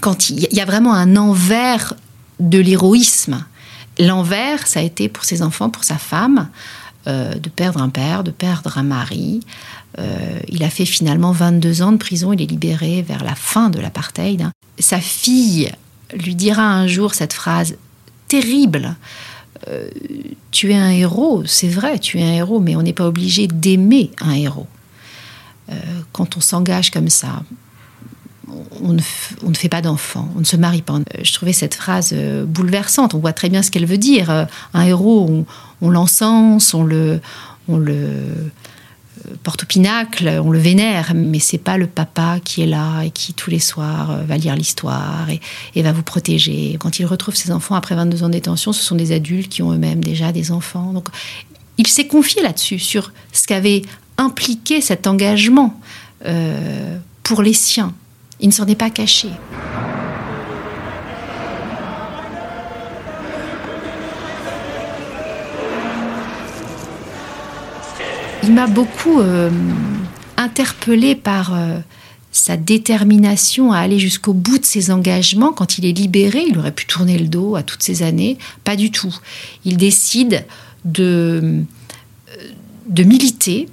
quand 0.01 0.31
il 0.31 0.47
y 0.53 0.61
a 0.61 0.65
vraiment 0.65 0.95
un 0.95 1.17
envers 1.17 1.95
de 2.41 2.59
l'héroïsme. 2.59 3.45
L'envers, 3.99 4.67
ça 4.67 4.81
a 4.81 4.83
été 4.83 5.09
pour 5.09 5.25
ses 5.25 5.43
enfants, 5.43 5.71
pour 5.71 5.85
sa 5.85 5.97
femme, 5.97 6.49
euh, 7.07 7.35
de 7.35 7.49
perdre 7.49 7.81
un 7.81 7.89
père, 7.89 8.25
de 8.25 8.31
perdre 8.31 8.79
un 8.79 8.83
mari. 8.83 9.41
Euh, 9.99 10.39
il 10.49 10.63
a 10.63 10.71
fait 10.71 10.85
finalement 10.85 11.33
22 11.33 11.83
ans 11.83 11.93
de 11.93 11.97
prison, 11.97 12.33
il 12.33 12.43
est 12.43 12.47
libéré 12.47 13.03
vers 13.03 13.25
la 13.25 13.35
fin 13.35 13.71
de 13.71 13.81
l'apartheid. 13.81 14.51
Sa 14.79 15.01
fille 15.01 15.73
lui 16.13 16.35
dira 16.35 16.63
un 16.63 16.87
jour 16.87 17.15
cette 17.15 17.33
phrase 17.33 17.77
terrible. 18.29 18.97
Euh, 19.69 19.89
tu 20.51 20.73
es 20.73 20.77
un 20.77 20.91
héros, 20.91 21.45
c'est 21.47 21.69
vrai, 21.69 21.99
tu 21.99 22.19
es 22.19 22.23
un 22.23 22.33
héros, 22.33 22.61
mais 22.61 22.77
on 22.77 22.83
n'est 22.83 22.93
pas 22.93 23.07
obligé 23.07 23.47
d'aimer 23.47 24.11
un 24.21 24.33
héros. 24.33 24.67
quand 26.13 26.37
on 26.37 26.41
s'engage 26.41 26.91
comme 26.91 27.09
ça, 27.09 27.43
on 28.81 28.93
ne, 28.93 29.55
fait 29.55 29.69
pas 29.69 29.83
d'enfants, 29.83 30.31
on 30.37 30.41
ne 30.41 30.45
se 30.45 30.57
marie 30.57 30.83
pas. 30.83 31.01
Je 31.21 31.33
trouvais 31.33 31.53
cette 31.53 31.75
phrase 31.75 32.15
bouleversante. 32.47 33.15
On 33.15 33.19
voit 33.19 33.33
très 33.33 33.49
bien 33.49 33.63
ce 33.63 33.73
qu'elle 33.73 33.87
veut 33.87 33.99
dire. 33.99 34.47
Un 34.75 34.83
héros, 34.83 35.27
on, 35.29 35.47
on 35.81 35.91
l'encense, 35.91 36.73
on 36.75 36.85
le, 36.85 37.21
on 37.69 37.79
le 37.79 37.95
euh, 37.95 38.49
porte 39.43 39.65
au 39.65 39.67
pinacle, 39.67 40.41
on 40.43 40.51
le 40.51 40.59
vénère, 40.59 41.13
mais 41.15 41.39
c'est 41.39 41.59
pas 41.59 41.79
le 41.79 41.87
papa 41.87 42.39
qui 42.45 42.63
est 42.63 42.67
là 42.67 43.03
et 43.03 43.11
qui 43.11 43.35
tous 43.35 43.51
les 43.51 43.59
soirs 43.59 44.11
euh, 44.11 44.23
va 44.23 44.37
lire 44.37 44.55
l'histoire 44.55 45.29
et, 45.75 45.83
va 45.83 45.93
vous 45.93 46.03
protéger. 46.03 46.77
Quand 46.81 46.99
il 46.99 47.07
retrouve 47.07 47.35
ses 47.35 47.53
enfants 47.53 47.75
après 47.75 47.95
22 47.95 48.23
ans 48.25 48.29
de 48.29 48.33
détention, 48.33 48.73
ce 48.73 48.83
sont 48.83 48.97
des 48.97 49.13
adultes 49.13 49.51
qui 49.51 49.63
ont 49.63 49.73
eux-mêmes 49.73 50.03
déjà 50.03 50.33
des 50.33 50.51
enfants. 50.51 50.93
Donc 50.93 51.09
il 51.79 51.87
s'est 51.87 52.07
confié 52.07 52.43
là-dessus, 52.43 52.79
sur 52.79 53.13
ce 53.33 53.47
qu'avait 53.47 53.83
impliqué 54.19 54.81
cet 54.81 55.07
engagement 55.07 55.79
euh, 56.25 56.99
pour 57.23 57.43
les 57.43 57.53
siens. 57.53 57.93
Il 58.41 58.49
ne 58.49 58.53
s'en 58.53 58.67
est 58.67 58.75
pas 58.77 58.91
caché. 58.91 59.29
Il 68.47 68.55
m'a 68.55 68.69
beaucoup 68.69 69.21
euh, 69.21 69.51
interpellé 70.37 71.17
par 71.17 71.53
euh, 71.53 71.81
sa 72.31 72.57
détermination 72.57 73.73
à 73.73 73.79
aller 73.79 73.99
jusqu'au 73.99 74.35
bout 74.35 74.59
de 74.59 74.65
ses 74.65 74.93
engagements. 74.93 75.53
Quand 75.53 75.79
il 75.79 75.85
est 75.85 75.93
libéré, 75.93 76.45
il 76.49 76.57
aurait 76.59 76.73
pu 76.73 76.87
tourner 76.87 77.19
le 77.19 77.27
dos 77.27 77.57
à 77.57 77.65
toutes 77.65 77.83
ces 77.83 78.05
années. 78.05 78.39
Pas 78.63 78.77
du 78.77 78.93
tout. 78.93 79.15
Il 79.65 79.77
décide 79.77 80.45
de, 80.85 81.65
euh, 82.31 82.49
de 82.89 83.03
militer. 83.03 83.69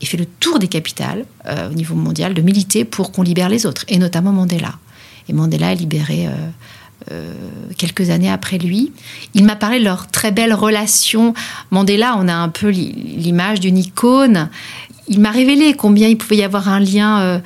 Il 0.00 0.08
fait 0.08 0.16
le 0.16 0.26
tour 0.26 0.58
des 0.58 0.68
capitales 0.68 1.24
au 1.70 1.72
niveau 1.72 1.94
mondial, 1.94 2.34
de 2.34 2.42
militer 2.42 2.84
pour 2.84 3.12
qu'on 3.12 3.22
libère 3.22 3.48
les 3.48 3.64
autres, 3.64 3.86
et 3.88 3.96
notamment 3.96 4.30
Mandela. 4.30 4.74
Et 5.26 5.32
Mandela 5.32 5.72
est 5.72 5.76
libéré 5.76 6.28
euh, 7.12 7.32
quelques 7.78 8.10
années 8.10 8.30
après 8.30 8.58
lui. 8.58 8.92
Il 9.34 9.44
m'a 9.44 9.54
parlé 9.54 9.78
de 9.78 9.84
leur 9.84 10.08
très 10.08 10.32
belle 10.32 10.52
relation. 10.52 11.34
Mandela, 11.70 12.16
on 12.18 12.26
a 12.26 12.34
un 12.34 12.48
peu 12.48 12.68
l'image 12.68 13.60
d'une 13.60 13.78
icône. 13.78 14.50
Il 15.06 15.20
m'a 15.20 15.30
révélé 15.30 15.74
combien 15.74 16.08
il 16.08 16.18
pouvait 16.18 16.38
y 16.38 16.42
avoir 16.42 16.68
un 16.68 16.80
lien 16.80 17.20
euh, 17.20 17.38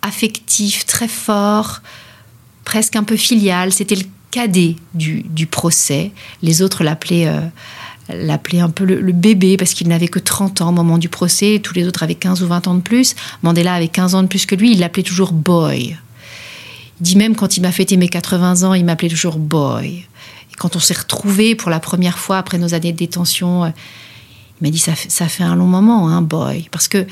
affectif 0.00 0.86
très 0.86 1.08
fort, 1.08 1.82
presque 2.64 2.96
un 2.96 3.02
peu 3.02 3.16
filial. 3.16 3.72
C'était 3.72 3.96
le 3.96 4.04
cadet 4.30 4.76
du, 4.94 5.46
procès. 5.50 6.10
Les 6.42 6.62
autres 6.62 6.82
l'appelaient... 6.82 7.28
Euh, 7.28 7.40
l'appelait 8.10 8.60
un 8.60 8.68
peu 8.68 8.84
le, 8.84 9.00
le 9.00 9.12
bébé 9.12 9.56
parce 9.56 9.72
qu'il 9.72 9.88
n'avait 9.88 10.08
que 10.08 10.18
30 10.18 10.60
ans 10.60 10.68
au 10.68 10.72
moment 10.72 10.98
du 10.98 11.08
procès, 11.08 11.58
tous 11.62 11.72
les 11.72 11.86
autres 11.86 12.02
avaient 12.02 12.14
15 12.14 12.42
ou 12.42 12.46
20 12.48 12.68
ans 12.68 12.74
de 12.74 12.82
plus. 12.82 13.14
Mandela 13.42 13.72
avait 13.72 13.88
15 13.88 14.14
ans 14.14 14.22
de 14.22 14.28
plus 14.28 14.44
que 14.44 14.54
lui, 14.54 14.72
il 14.72 14.80
l'appelait 14.80 15.02
toujours 15.02 15.32
boy. 15.32 15.96
Il 17.00 17.04
dit 17.04 17.16
même 17.16 17.34
quand 17.34 17.56
il 17.56 17.60
m'a 17.60 17.72
fêté 17.72 17.96
mes 17.96 18.08
80 18.08 18.62
ans, 18.62 18.74
il 18.74 18.84
m'appelait 18.84 19.08
toujours 19.08 19.38
boy. 19.38 19.86
Et 19.88 20.54
quand 20.58 20.76
on 20.76 20.78
s'est 20.78 20.94
retrouvés 20.94 21.54
pour 21.54 21.70
la 21.70 21.80
première 21.80 22.18
fois 22.18 22.38
après 22.38 22.58
nos 22.58 22.74
années 22.74 22.92
de 22.92 22.98
détention, 22.98 23.64
euh, 23.64 23.68
il 24.60 24.66
m'a 24.66 24.70
dit 24.70 24.78
ça, 24.78 24.92
ça 24.96 25.28
fait 25.28 25.44
un 25.44 25.56
long 25.56 25.66
moment, 25.66 26.08
hein, 26.08 26.22
boy. 26.22 26.68
Parce 26.70 26.88
que 26.88 27.06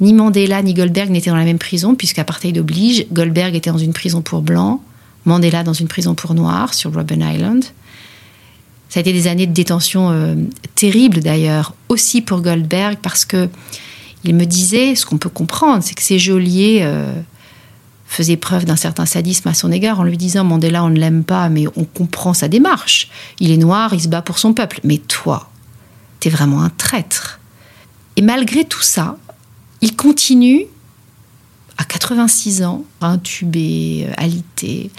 ni 0.00 0.12
Mandela 0.12 0.62
ni 0.62 0.74
Goldberg 0.74 1.10
n'étaient 1.10 1.30
dans 1.30 1.36
la 1.36 1.44
même 1.44 1.58
prison, 1.58 1.94
puisqu'apartheid 1.94 2.58
oblige. 2.58 3.06
Goldberg 3.12 3.54
était 3.54 3.70
dans 3.70 3.78
une 3.78 3.92
prison 3.92 4.22
pour 4.22 4.42
blancs, 4.42 4.80
Mandela 5.24 5.62
dans 5.62 5.72
une 5.72 5.88
prison 5.88 6.14
pour 6.14 6.34
noirs 6.34 6.74
sur 6.74 6.92
Robben 6.92 7.22
Island. 7.22 7.64
Ça 8.88 9.00
a 9.00 9.02
été 9.02 9.12
des 9.12 9.26
années 9.26 9.46
de 9.46 9.52
détention 9.52 10.10
euh, 10.10 10.34
terribles 10.74 11.20
d'ailleurs, 11.20 11.74
aussi 11.88 12.20
pour 12.20 12.42
Goldberg, 12.42 12.98
parce 13.02 13.24
que 13.24 13.48
il 14.24 14.34
me 14.34 14.46
disait, 14.46 14.94
ce 14.94 15.04
qu'on 15.04 15.18
peut 15.18 15.28
comprendre, 15.28 15.82
c'est 15.82 15.94
que 15.94 16.02
ces 16.02 16.18
geôliers 16.18 16.80
euh, 16.82 17.12
faisait 18.14 18.36
preuve 18.36 18.64
d'un 18.64 18.76
certain 18.76 19.06
sadisme 19.06 19.48
à 19.48 19.54
son 19.54 19.72
égard 19.72 20.00
en 20.00 20.04
lui 20.04 20.16
disant 20.16 20.44
Mandela, 20.44 20.84
on 20.84 20.88
ne 20.88 20.98
l'aime 20.98 21.24
pas, 21.24 21.48
mais 21.48 21.66
on 21.76 21.84
comprend 21.84 22.32
sa 22.32 22.48
démarche. 22.48 23.08
Il 23.40 23.50
est 23.50 23.56
noir, 23.56 23.92
il 23.92 24.00
se 24.00 24.08
bat 24.08 24.22
pour 24.22 24.38
son 24.38 24.54
peuple. 24.54 24.80
Mais 24.84 24.98
toi, 24.98 25.50
t'es 26.20 26.30
vraiment 26.30 26.62
un 26.62 26.70
traître. 26.70 27.40
Et 28.16 28.22
malgré 28.22 28.64
tout 28.64 28.82
ça, 28.82 29.16
il 29.80 29.96
continue 29.96 30.66
à 31.76 31.84
86 31.84 32.62
ans, 32.62 32.84
intubé, 33.00 34.06
alité, 34.16 34.90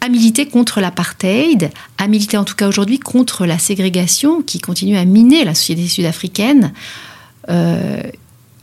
à 0.00 0.08
militer 0.08 0.46
contre 0.46 0.80
l'apartheid, 0.80 1.70
à 1.98 2.06
militer 2.06 2.36
en 2.36 2.44
tout 2.44 2.54
cas 2.54 2.68
aujourd'hui 2.68 3.00
contre 3.00 3.44
la 3.44 3.58
ségrégation 3.58 4.42
qui 4.42 4.60
continue 4.60 4.96
à 4.96 5.04
miner 5.04 5.44
la 5.44 5.56
société 5.56 5.88
sud-africaine. 5.88 6.72
Euh, 7.50 8.02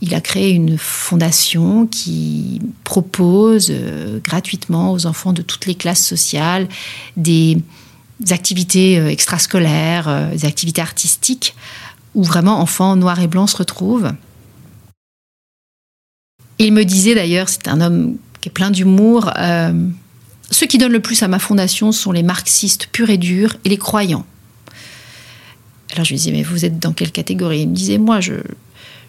il 0.05 0.13
a 0.13 0.21
créé 0.21 0.51
une 0.51 0.77
fondation 0.77 1.87
qui 1.87 2.61
propose 2.83 3.69
euh, 3.71 4.19
gratuitement 4.19 4.91
aux 4.91 5.07
enfants 5.07 5.33
de 5.33 5.41
toutes 5.41 5.65
les 5.65 5.73
classes 5.73 6.05
sociales 6.05 6.67
des, 7.17 7.57
activités 8.29 8.99
euh, 8.99 9.09
extrascolaires, 9.09 10.07
euh, 10.07 10.31
des 10.31 10.45
activités 10.45 10.81
artistiques, 10.81 11.55
où 12.13 12.23
vraiment 12.23 12.59
enfants 12.59 12.95
noirs 12.95 13.19
et 13.19 13.27
blancs 13.27 13.49
se 13.49 13.57
retrouvent. 13.57 14.11
il 16.59 16.71
me 16.71 16.85
disait 16.85 17.15
d'ailleurs, 17.15 17.49
c'est 17.49 17.67
un 17.67 17.81
homme 17.81 18.17
qui 18.41 18.49
est 18.49 18.51
plein 18.51 18.69
d'humour, 18.69 19.33
ceux 20.51 20.67
qui 20.67 20.77
donnent 20.77 20.93
le 20.93 21.01
plus 21.01 21.23
à 21.23 21.27
ma 21.27 21.39
fondation 21.39 21.91
sont 21.91 22.11
les 22.11 22.23
marxistes 22.23 22.87
purs 22.91 23.09
et 23.09 23.17
durs 23.17 23.57
et 23.65 23.69
les 23.69 23.77
croyants. 23.77 24.25
Alors 25.91 26.05
je 26.05 26.11
lui 26.11 26.17
disais, 26.17 26.31
mais 26.31 26.43
vous 26.43 26.63
êtes 26.63 26.79
dans 26.79 26.93
quelle 26.93 27.11
catégorie? 27.11 27.61
Il 27.61 27.69
me 27.69 27.75
disait, 27.75 27.97
moi, 27.97 28.21
je, 28.21 28.35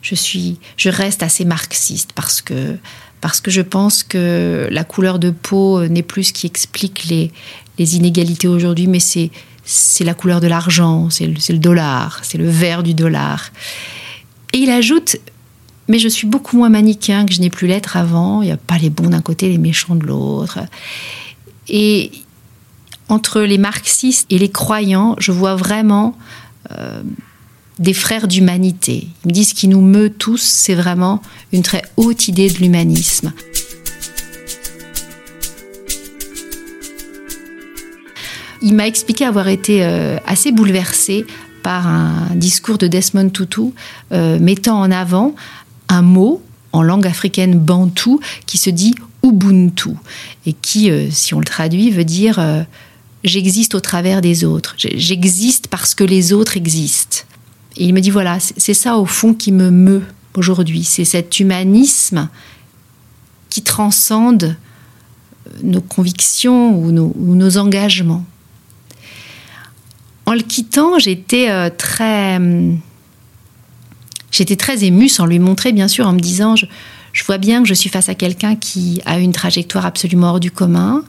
je 0.09 0.15
suis, 0.15 0.59
je 0.77 0.89
reste 0.89 1.25
assez 1.25 1.45
marxiste 1.45 2.13
parce 2.15 2.41
que 2.41 2.77
parce 3.21 3.41
que 3.41 3.51
je 3.51 3.63
pense 3.63 4.05
que 4.05 4.69
la 4.71 4.85
couleur 4.85 5.19
de 5.19 5.31
peau 5.31 5.85
n'est 5.89 6.05
plus 6.05 6.25
ce 6.25 6.33
qui 6.33 6.47
explique 6.47 7.07
les, 7.07 7.33
les 7.79 7.97
inégalités 7.97 8.47
aujourd'hui, 8.47 8.87
mais 8.87 9.01
c'est 9.01 9.31
c'est 9.65 10.05
la 10.05 10.15
couleur 10.15 10.41
de 10.41 10.47
l'argent, 10.47 11.11
c'est 11.11 11.27
le, 11.27 11.35
le, 11.49 11.59
dollar, 11.59 12.21
c'est 12.23 12.39
le 12.39 12.49
vert 12.49 12.85
du 12.85 12.95
dollar. 12.95 13.51
Et 14.53 14.59
il 14.59 14.71
ajoute, 14.71 15.17
mais 15.89 15.99
je 15.99 16.07
suis 16.07 16.29
beaucoup 16.29 16.57
moins 16.57 16.69
manichéen 16.69 17.27
que 17.27 17.35
je 17.35 17.41
n'ai 17.41 17.51
plus 17.51 17.67
l'être 17.67 17.97
avant. 17.97 18.43
Il 18.43 18.47
n'y 18.47 18.53
a 18.53 18.57
pas 18.57 18.79
les 18.79 18.91
bons 18.91 19.11
d'un 19.11 19.23
côté, 19.23 19.49
les 19.49 19.59
méchants 19.59 19.97
de 19.97 20.07
l'autre. 20.07 20.61
Et 21.69 22.13
entre 23.09 23.41
les 23.41 23.59
marxistes 23.59 24.27
et 24.31 24.39
les 24.39 24.51
croyants, 24.51 25.17
je 25.19 25.33
vois 25.33 25.57
vraiment 25.57 26.17
euh, 26.71 27.03
des 27.79 27.95
frères 27.95 28.27
d'humanité. 28.27 29.09
Ils 29.25 29.29
me 29.29 29.33
disent 29.33 29.53
qu'il 29.53 29.71
nous 29.71 29.81
meut 29.81 30.11
tous, 30.11 30.41
c'est 30.41 30.75
vraiment 30.75 31.21
une 31.53 31.63
très 31.63 31.83
haute 31.97 32.29
idée 32.29 32.49
de 32.49 32.59
l'humanisme. 32.59 33.33
Il 38.63 38.75
m'a 38.75 38.87
expliqué 38.87 39.25
avoir 39.25 39.49
été 39.49 39.85
euh, 39.85 40.17
assez 40.27 40.51
bouleversé 40.51 41.27
par 41.63 41.87
un 41.87 42.35
discours 42.35 42.79
de 42.79 42.87
Desmond 42.87 43.29
Tutu 43.31 43.73
euh, 44.13 44.39
mettant 44.39 44.81
en 44.81 44.91
avant 44.91 45.35
un 45.89 46.03
mot 46.03 46.43
en 46.73 46.83
langue 46.83 47.07
africaine 47.07 47.59
bantou 47.59 48.21
qui 48.47 48.59
se 48.59 48.71
dit 48.71 48.95
Ubuntu 49.23 49.91
et 50.47 50.53
qui, 50.53 50.91
euh, 50.91 51.09
si 51.11 51.35
on 51.35 51.39
le 51.39 51.45
traduit, 51.45 51.91
veut 51.91 52.05
dire 52.05 52.41
j'existe 53.23 53.75
au 53.75 53.81
travers 53.81 54.21
des 54.21 54.45
autres, 54.45 54.75
j'existe 54.79 55.69
parce 55.69 55.95
que 55.95 56.05
les 56.05 56.33
autres 56.33 56.57
existent. 56.57 57.19
Et 57.77 57.85
il 57.87 57.95
me 57.95 58.01
dit 58.01 58.11
voilà, 58.11 58.39
c'est 58.41 58.75
ça 58.75 58.97
au 58.97 59.07
fond 59.07 59.35
qui 59.35 59.53
me 59.53 59.71
meut 59.71 60.03
aujourd'hui, 60.35 60.85
c'est 60.85 61.05
cet 61.05 61.41
humanisme 61.41 62.29
qui 63.51 63.63
transcende 63.63 64.45
euh, 65.47 65.51
nos 65.63 65.81
convictions 65.81 66.79
ou 66.79 66.93
nos, 66.93 67.57
engagements. 67.57 68.25
En 70.27 70.35
le 70.35 70.43
quittant, 70.43 70.99
j'étais 70.99 71.51
euh, 71.51 71.71
très, 71.71 72.37
hum, 72.37 72.79
j'étais 74.31 74.57
très 74.57 74.85
émue 74.85 75.09
sans 75.09 75.27
lui 75.27 75.39
montrer, 75.39 75.73
bien 75.73 75.89
sûr, 75.89 76.07
en 76.07 76.13
me 76.13 76.21
disant, 76.21 76.57
je, 76.57 76.67
vois 77.25 77.39
bien 77.39 77.63
que 77.63 77.69
je 77.69 77.75
suis 77.75 77.89
face 77.89 78.09
à 78.09 78.15
quelqu'un 78.15 78.57
qui 78.57 79.01
a 79.07 79.19
une 79.19 79.33
trajectoire 79.33 79.87
absolument 79.87 80.31
hors 80.31 80.41
du 80.41 80.51
commun, 80.51 81.05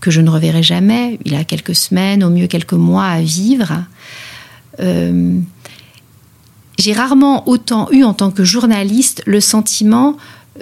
que 0.00 0.10
je 0.10 0.20
ne 0.20 0.30
reverrai 0.30 0.62
jamais. 0.62 1.18
Il 1.24 1.34
a 1.34 1.44
quelques 1.44 1.74
semaines, 1.74 2.22
au 2.22 2.30
mieux 2.30 2.46
quelques 2.46 2.74
mois 2.74 3.06
à 3.06 3.20
vivre. 3.20 3.82
Euh, 4.80 5.40
j'ai 6.78 6.92
rarement 6.92 7.48
autant 7.48 7.88
eu 7.90 8.04
en 8.04 8.14
tant 8.14 8.30
que 8.30 8.44
journaliste 8.44 9.22
le 9.26 9.40
sentiment 9.40 10.16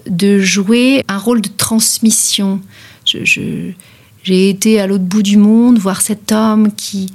de 0.06 0.38
jouer 0.38 1.04
un 1.08 1.18
rôle 1.18 1.40
de 1.40 1.48
transmission. 1.48 2.60
j'ai 3.04 4.48
été 4.48 4.80
à 4.80 4.86
l'autre 4.86 5.04
bout 5.04 5.22
du 5.22 5.36
monde 5.36 5.78
voir 5.78 6.00
cet 6.00 6.32
homme 6.32 6.72
qui, 6.74 7.12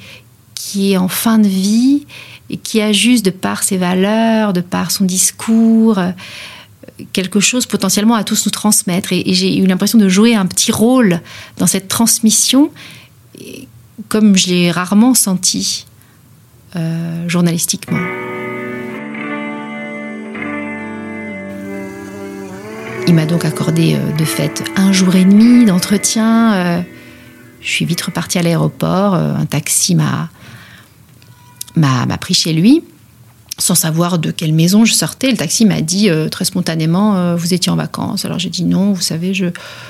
est 0.75 0.97
en 0.97 1.07
fin 1.07 1.39
de 1.39 1.47
vie 1.47 2.05
et 2.49 2.57
qui 2.57 2.81
a 2.81 2.91
juste 2.91 3.25
de 3.25 3.31
par 3.31 3.63
ses 3.63 3.77
valeurs, 3.77 4.53
de 4.53 4.61
par 4.61 4.91
son 4.91 5.05
discours, 5.05 5.97
euh, 5.97 6.11
quelque 7.13 7.39
chose 7.39 7.65
potentiellement 7.65 8.15
à 8.15 8.23
tous 8.23 8.45
nous 8.45 8.51
transmettre. 8.51 9.11
Et, 9.11 9.23
j'ai 9.33 9.57
eu 9.57 9.65
l'impression 9.65 9.97
de 9.97 10.07
jouer 10.07 10.35
un 10.35 10.45
petit 10.45 10.71
rôle 10.71 11.21
dans 11.57 11.67
cette 11.67 11.87
transmission, 11.87 12.71
comme 14.07 14.37
je 14.37 14.47
l'ai 14.47 14.71
rarement 14.71 15.13
senti 15.13 15.85
euh, 16.75 17.27
journalistiquement. 17.27 18.26
Il 23.07 23.13
m'a 23.13 23.25
donc 23.25 23.45
accordé 23.45 23.95
euh, 23.95 24.17
de 24.17 24.25
fait 24.25 24.63
un 24.75 24.91
jour 24.91 25.15
et 25.15 25.25
demi 25.25 25.65
d'entretien. 25.65 26.83
je 27.61 27.69
suis 27.69 27.85
vite 27.85 28.01
repartie 28.01 28.37
à 28.37 28.43
l'aéroport. 28.43 29.15
un 29.15 29.45
taxi 29.45 29.95
m'a 29.95 30.29
m'a 31.75 32.17
pris 32.17 32.33
chez 32.33 32.53
lui 32.53 32.83
sans 33.57 33.75
savoir 33.75 34.19
de 34.19 34.31
quelle 34.31 34.53
maison 34.53 34.85
je 34.85 34.93
sortais. 34.93 35.31
Le 35.31 35.37
taxi 35.37 35.65
m'a 35.65 35.81
dit 35.81 36.09
euh, 36.09 36.29
très 36.29 36.45
spontanément 36.45 37.17
euh, 37.17 37.35
Vous 37.35 37.53
étiez 37.53 37.71
en 37.71 37.75
vacances 37.75 38.25
Alors 38.25 38.39
j'ai 38.39 38.49
dit 38.49 38.63
non, 38.63 38.93
vous 38.93 39.01
savez, 39.01 39.33
je, 39.33 39.47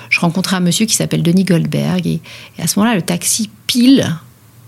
je 0.10 0.20
rencontrais 0.20 0.56
un 0.56 0.62
monsieur 0.62 0.86
qui 0.86 0.96
s'appelle 0.96 1.24
Denis 1.24 1.44
Goldberg. 1.44 2.08
Et, 2.08 2.22
à 2.60 2.68
ce 2.68 2.80
moment-là, 2.80 2.96
le 2.96 3.02
taxi 3.02 3.50
pile 3.68 4.16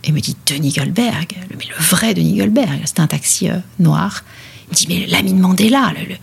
et 0.03 0.11
me 0.11 0.19
dit 0.19 0.35
Denis 0.45 0.73
Goldberg, 0.73 1.35
mais 1.51 1.65
le 1.65 1.83
vrai 1.83 2.13
Denis 2.13 2.37
Goldberg. 2.37 2.81
C'était 2.85 3.01
un 3.01 3.07
taxi 3.07 3.49
euh, 3.49 3.57
noir. 3.79 4.23
Il 4.67 4.71
me 4.71 4.75
dit 4.75 4.85
Mais 4.89 5.07
l'ami 5.07 5.33
de 5.33 5.39
Mandela, 5.39 5.93
le, 5.97 6.15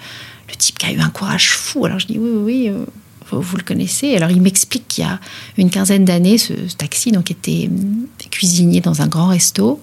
type 0.54 0.78
qui 0.78 0.86
a 0.86 0.92
eu 0.92 1.00
un 1.00 1.10
courage 1.10 1.50
fou. 1.50 1.84
Alors 1.84 1.98
je 1.98 2.06
dis 2.06 2.18
Oui, 2.18 2.30
oui, 2.34 2.70
oui. 2.70 2.72
Vous, 3.32 3.56
le 3.56 3.64
connaissez. 3.64 4.14
Alors 4.14 4.30
il 4.30 4.40
m'explique 4.40 4.86
qu'il 4.86 5.02
y 5.02 5.06
a 5.06 5.18
une 5.56 5.68
quinzaine 5.68 6.04
d'années, 6.04 6.38
ce, 6.38 6.52
taxi 6.78 7.10
donc 7.10 7.32
était 7.32 7.68
cuisinier 8.30 8.80
dans 8.80 9.02
un 9.02 9.08
grand 9.08 9.26
resto 9.26 9.80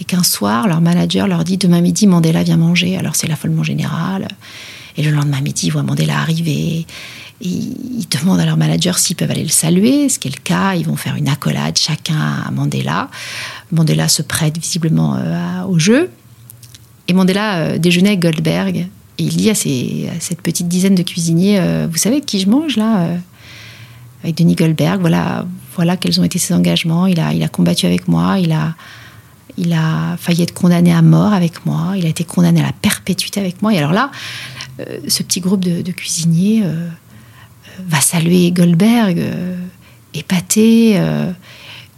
et 0.00 0.04
qu'un 0.04 0.22
soir, 0.22 0.66
leur 0.66 0.80
manager 0.80 1.28
leur 1.28 1.44
dit 1.44 1.58
Demain 1.58 1.82
midi, 1.82 2.06
Mandela 2.06 2.42
vient 2.42 2.56
manger. 2.56 2.96
Alors 2.96 3.16
c'est 3.16 3.26
l'affolement 3.26 3.62
général. 3.62 4.28
Et 4.96 5.02
le 5.02 5.10
lendemain 5.10 5.40
midi, 5.40 5.66
ils 5.66 5.70
voient 5.70 5.82
Mandela 5.82 6.18
arriver. 6.18 6.86
Et 7.42 7.48
ils 7.48 8.06
demandent 8.08 8.40
à 8.40 8.46
leur 8.46 8.56
manager 8.56 8.98
s'ils 8.98 9.16
peuvent 9.16 9.30
aller 9.30 9.42
le 9.42 9.48
saluer, 9.48 10.08
ce 10.08 10.18
qui 10.18 10.28
est 10.28 10.34
le 10.34 10.42
cas. 10.42 10.74
Ils 10.74 10.86
vont 10.86 10.96
faire 10.96 11.16
une 11.16 11.28
accolade 11.28 11.76
chacun 11.76 12.42
à 12.46 12.50
Mandela. 12.50 13.10
Mandela 13.72 14.08
se 14.08 14.22
prête 14.22 14.58
visiblement 14.58 15.16
euh, 15.16 15.64
au 15.64 15.78
jeu. 15.78 16.10
Et 17.08 17.12
Mandela 17.12 17.58
euh, 17.58 17.78
déjeunait 17.78 18.10
avec 18.10 18.20
Goldberg. 18.20 18.88
Il 19.20 19.36
dit 19.36 19.50
à, 19.50 19.54
cette 19.54 20.40
petite 20.42 20.68
dizaine 20.68 20.94
de 20.94 21.02
cuisiniers 21.02 21.58
euh, 21.60 21.86
Vous 21.90 21.98
savez 21.98 22.20
qui 22.20 22.40
je 22.40 22.48
mange 22.48 22.76
là 22.76 23.08
Avec 24.22 24.36
Denis 24.36 24.54
Goldberg. 24.54 25.00
Voilà, 25.00 25.46
voilà 25.76 25.96
quels 25.96 26.20
ont 26.20 26.24
été 26.24 26.38
ses 26.38 26.54
engagements. 26.54 27.06
Il 27.06 27.20
a, 27.20 27.32
il 27.32 27.42
a 27.42 27.48
combattu 27.48 27.86
avec 27.86 28.08
moi. 28.08 28.38
Il 28.38 28.52
a 28.52 28.74
il 29.56 29.72
a 29.72 30.16
failli 30.16 30.42
être 30.42 30.54
condamné 30.54 30.92
à 30.92 31.02
mort 31.02 31.32
avec 31.32 31.66
moi. 31.66 31.92
Il 31.96 32.06
a 32.06 32.08
été 32.08 32.24
condamné 32.24 32.60
à 32.60 32.64
la 32.64 32.72
perpétuité 32.72 33.40
avec 33.40 33.62
moi. 33.62 33.74
Et 33.74 33.78
alors 33.78 33.92
là, 33.92 34.10
euh, 34.80 35.00
ce 35.06 35.22
petit 35.22 35.40
groupe 35.40 35.60
de, 35.60 35.92
cuisiniers 35.92 36.62
euh, 36.64 36.88
va 37.86 38.00
saluer 38.00 38.50
Goldberg, 38.52 39.18
euh, 39.18 39.56
épaté, 40.14 41.00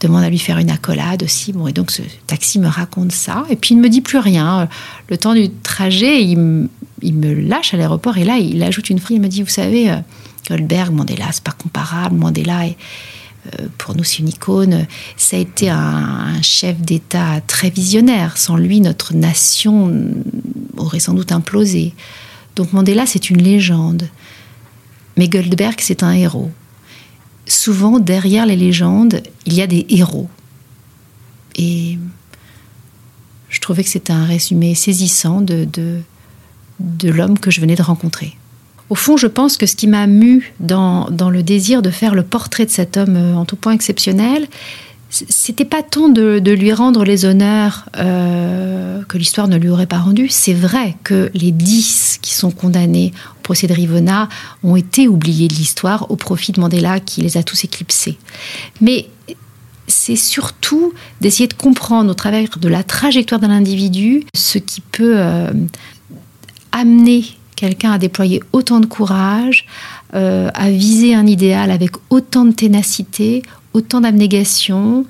demande 0.01 0.25
à 0.25 0.31
lui 0.31 0.39
faire 0.39 0.59
une 0.59 0.71
accolade 0.71 1.23
aussi. 1.23 1.53
Bon, 1.53 1.69
et 1.69 1.73
donc 1.73 1.93
ce 1.93 2.03
taxi 2.27 2.59
me 2.59 2.67
raconte 2.67 3.13
ça. 3.13 3.45
Et 3.51 3.57
puis 3.57 3.75
il 3.75 3.79
ne 3.79 3.83
me 3.83 3.89
dit 3.89 4.01
plus 4.01 4.19
rien. 4.19 4.69
Le 5.09 5.17
temps 5.17 5.35
du 5.35 5.49
trajet, 5.51 6.25
il, 6.25 6.69
me 7.11 7.35
lâche 7.35 7.75
à 7.75 7.77
l'aéroport. 7.77 8.19
Et 8.19 8.25
là, 8.25 8.39
il 8.39 8.63
ajoute 8.63 8.91
une 8.91 8.99
phrase. 8.99 9.17
Il 9.17 9.21
me 9.21 9.29
dit, 9.29 9.43
vous 9.43 9.49
savez, 9.49 9.93
Goldberg, 10.49 10.93
Mandela, 10.93 11.27
c'est 11.33 11.43
pas 11.43 11.53
comparable. 11.53 12.17
Mandela 12.17 12.65
euh, 13.47 13.67
pour 13.79 13.97
nous, 13.97 14.05
c'est 14.05 14.19
une 14.19 14.29
icône. 14.29 14.87
Ça 15.17 15.37
a 15.37 15.41
été 15.41 15.69
un, 15.69 16.41
chef 16.43 16.81
d'État 16.81 17.41
très 17.47 17.71
visionnaire. 17.71 18.37
Sans 18.37 18.57
lui, 18.57 18.81
notre 18.81 19.15
nation 19.15 19.93
aurait 20.77 21.01
sans 21.01 21.15
doute 21.15 21.33
implosé. 21.33 21.95
Donc 22.57 22.73
Mandela, 22.73 23.07
c'est 23.07 23.31
une 23.31 23.43
légende. 23.43 24.09
Mais 25.17 25.29
Goldberg, 25.29 25.77
c'est 25.81 26.03
un 26.03 26.13
héros. 26.13 26.51
Souvent, 27.47 27.99
derrière 27.99 28.47
les 28.47 28.57
légendes, 28.57 29.23
il 29.47 29.55
y 29.55 29.63
a 29.63 29.67
des 29.67 29.87
héros. 29.89 30.29
Et 31.57 31.99
je 33.49 33.61
trouvais 33.61 33.83
que 33.83 33.91
c'était 33.91 34.13
un 34.13 34.25
résumé 34.25 34.75
saisissant 34.75 35.41
de 35.43 35.67
l'homme 37.05 37.39
que 37.39 37.51
je 37.51 37.61
venais 37.61 37.77
de 37.77 37.83
rencontrer. 37.83 38.37
Au 38.91 38.95
fond, 38.95 39.17
je 39.17 39.27
pense 39.27 39.57
que 39.57 39.67
ce 39.67 39.75
qui 39.75 39.87
m'a 39.87 40.07
mu 40.07 40.53
dans, 40.61 41.09
le 41.09 41.43
désir 41.43 41.81
de 41.83 41.91
faire 41.91 42.15
le 42.15 42.23
portrait 42.23 42.67
de 42.67 42.71
cet 42.71 42.97
homme 42.97 43.17
euh, 43.17 43.35
en 43.35 43.45
tout 43.45 43.57
point 43.57 43.73
exceptionnel, 43.73 44.47
c'était 45.09 45.65
pas 45.65 45.83
tant 45.83 46.09
de, 46.09 46.39
lui 46.51 46.73
rendre 46.73 47.05
les 47.05 47.25
honneurs 47.25 47.87
euh, 47.99 49.03
que 49.05 49.19
l'histoire 49.19 49.49
ne 49.49 49.57
lui 49.57 49.69
aurait 49.69 49.87
pas 49.87 49.99
rendus. 49.99 50.29
C'est 50.31 50.55
vrai 50.55 50.97
que 51.05 51.31
les 51.35 51.53
dix 51.53 52.19
qui 52.23 52.33
sont 52.33 52.51
condamnés 52.51 53.13
au 53.39 53.43
procès 53.43 53.67
de 53.67 53.75
Rivona 53.75 54.29
ont 54.63 54.77
été 54.77 55.09
oubliés 55.09 55.49
de 55.49 55.55
l'histoire 55.55 56.11
au 56.11 56.17
profit 56.17 56.53
de 56.53 56.61
Mandela 56.61 56.99
qui 56.99 57.21
les 57.21 57.37
a 57.37 57.43
tous 57.43 57.65
éclipsés. 57.65 58.19
Mais 58.81 59.09
c'est 59.87 60.17
surtout 60.17 60.93
d'essayer 61.21 61.47
de 61.47 61.55
comprendre 61.55 62.11
au 62.11 62.15
travers 62.15 62.59
de 62.59 62.69
la 62.69 62.83
trajectoire 62.83 63.41
d'un 63.41 63.51
individu 63.51 64.25
ce 64.35 64.59
qui 64.59 64.81
peut 64.81 65.15
euh, 65.17 65.53
amener 66.73 67.25
quelqu'un 67.57 67.93
a 67.93 67.99
déployé 67.99 68.43
autant 68.53 68.81
de 68.81 68.87
courage, 68.87 69.67
euh, 70.15 70.51
a 70.55 70.71
visé 70.71 71.15
un 71.15 71.27
idéal 71.27 71.71
avec 71.71 71.93
autant 72.11 72.45
de 72.45 72.53
ténacité, 72.53 73.43
autant 73.73 74.01
d'abnégation, 74.01 75.07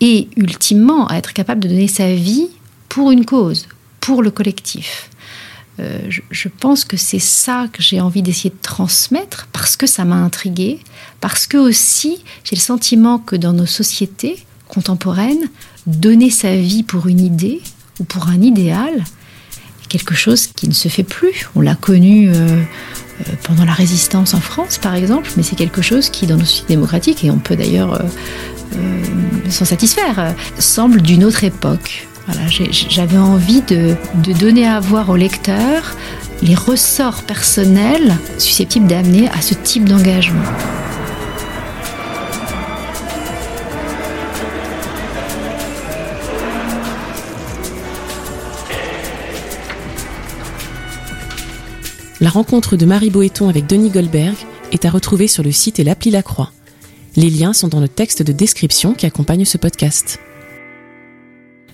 et 0.00 0.28
ultimement 0.36 1.06
à 1.06 1.16
être 1.16 1.32
capable 1.32 1.60
de 1.60 1.68
donner 1.68 1.88
sa 1.88 2.12
vie 2.14 2.48
pour 2.88 3.10
une 3.10 3.24
cause, 3.24 3.68
pour 4.00 4.22
le 4.22 4.30
collectif. 4.30 5.10
Euh, 5.78 6.00
je, 6.08 6.48
pense 6.48 6.84
que 6.84 6.96
c'est 6.96 7.20
ça 7.20 7.66
que 7.72 7.82
j'ai 7.82 8.00
envie 8.00 8.22
d'essayer 8.22 8.50
de 8.50 8.60
transmettre 8.60 9.48
parce 9.52 9.76
que 9.76 9.86
ça 9.86 10.04
m'a 10.04 10.16
intrigué, 10.16 10.80
parce 11.20 11.46
que 11.46 11.56
aussi 11.56 12.22
j'ai 12.44 12.56
le 12.56 12.60
sentiment 12.60 13.18
que 13.18 13.36
dans 13.36 13.52
nos 13.52 13.66
sociétés 13.66 14.44
contemporaines, 14.68 15.48
donner 15.86 16.30
sa 16.30 16.54
vie 16.56 16.82
pour 16.82 17.06
une 17.06 17.20
idée 17.20 17.62
ou 17.98 18.04
pour 18.04 18.28
un 18.28 18.42
idéal, 18.42 19.04
quelque 19.90 20.14
chose 20.14 20.46
qui 20.46 20.68
ne 20.68 20.72
se 20.72 20.88
fait 20.88 21.02
plus. 21.02 21.50
On 21.54 21.60
l'a 21.60 21.74
connu 21.74 22.30
euh, 22.30 22.32
euh, 22.32 22.62
pendant 23.42 23.64
la 23.66 23.72
résistance 23.72 24.32
en 24.32 24.40
France, 24.40 24.78
par 24.78 24.94
exemple, 24.94 25.30
mais 25.36 25.42
c'est 25.42 25.56
quelque 25.56 25.82
chose 25.82 26.08
qui, 26.08 26.26
dans 26.26 26.36
nos 26.36 26.44
sociétés 26.46 26.74
démocratiques, 26.74 27.24
et 27.24 27.30
on 27.30 27.38
peut 27.38 27.56
d'ailleurs 27.56 28.00
euh, 28.00 29.50
s'en 29.50 29.66
satisfaire, 29.66 30.34
semble 30.58 31.02
d'une 31.02 31.24
autre 31.24 31.44
époque. 31.44 32.06
J'avais 32.88 33.18
envie 33.18 33.60
de, 33.62 33.96
de, 34.22 34.32
donner 34.32 34.66
à 34.66 34.78
voir 34.78 35.10
au 35.10 35.16
lecteur 35.16 35.96
les 36.42 36.54
ressorts 36.54 37.24
personnels 37.24 38.16
susceptibles 38.38 38.86
d'amener 38.86 39.28
à 39.30 39.42
ce 39.42 39.54
type 39.54 39.88
d'engagement. 39.88 40.44
La 52.22 52.28
rencontre 52.28 52.76
de 52.76 52.84
Marie 52.84 53.08
Boéton 53.08 53.48
avec 53.48 53.66
Denis 53.66 53.88
Goldberg 53.88 54.36
est 54.72 54.84
à 54.84 54.90
retrouver 54.90 55.26
sur 55.26 55.42
le 55.42 55.52
site 55.52 55.78
et 55.78 55.84
l'appli 55.84 56.10
La 56.10 56.22
Croix. 56.22 56.52
Les 57.16 57.30
liens 57.30 57.54
sont 57.54 57.68
dans 57.68 57.80
le 57.80 57.88
texte 57.88 58.22
de 58.22 58.32
description 58.32 58.92
qui 58.92 59.06
accompagne 59.06 59.46
ce 59.46 59.56
podcast. 59.56 60.18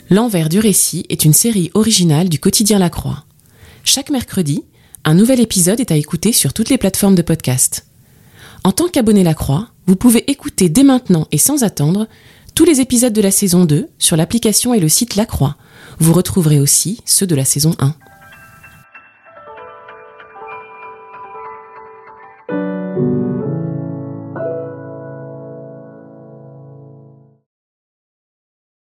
L'envers 0.09 0.49
du 0.49 0.61
récit 0.61 1.05
est 1.09 1.25
une 1.25 1.33
série 1.33 1.73
originale 1.75 2.29
du 2.29 2.39
quotidien 2.39 2.79
La 2.79 2.91
Croix. 2.91 3.25
Chaque 3.83 4.09
mercredi, 4.09 4.63
un 5.05 5.15
nouvel 5.15 5.41
épisode 5.41 5.81
est 5.81 5.91
à 5.91 5.97
écouter 5.97 6.33
sur 6.33 6.53
toutes 6.53 6.71
les 6.71 6.79
plateformes 6.79 7.17
de 7.17 7.23
podcast. 7.23 7.87
En 8.63 8.71
tant 8.71 8.87
qu'abonné 8.87 9.25
La 9.25 9.35
Croix, 9.35 9.71
vous 9.89 9.97
pouvez 9.97 10.31
écouter 10.31 10.69
dès 10.69 10.85
maintenant 10.85 11.27
et 11.33 11.39
sans 11.39 11.65
attendre 11.65 12.07
tous 12.55 12.65
les 12.65 12.81
épisodes 12.81 13.13
de 13.13 13.21
la 13.21 13.33
saison 13.33 13.65
2 13.65 13.89
sur 13.99 14.17
l'application 14.17 14.75
et 14.75 14.81
le 14.81 14.89
site 14.89 15.17
La 15.17 15.27
Croix. 15.27 15.57
Vous 15.99 16.13
retrouverez 16.13 16.61
aussi 16.61 17.01
ceux 17.05 17.27
de 17.27 17.35
la 17.35 17.45
saison 17.45 17.75
1. 17.81 17.97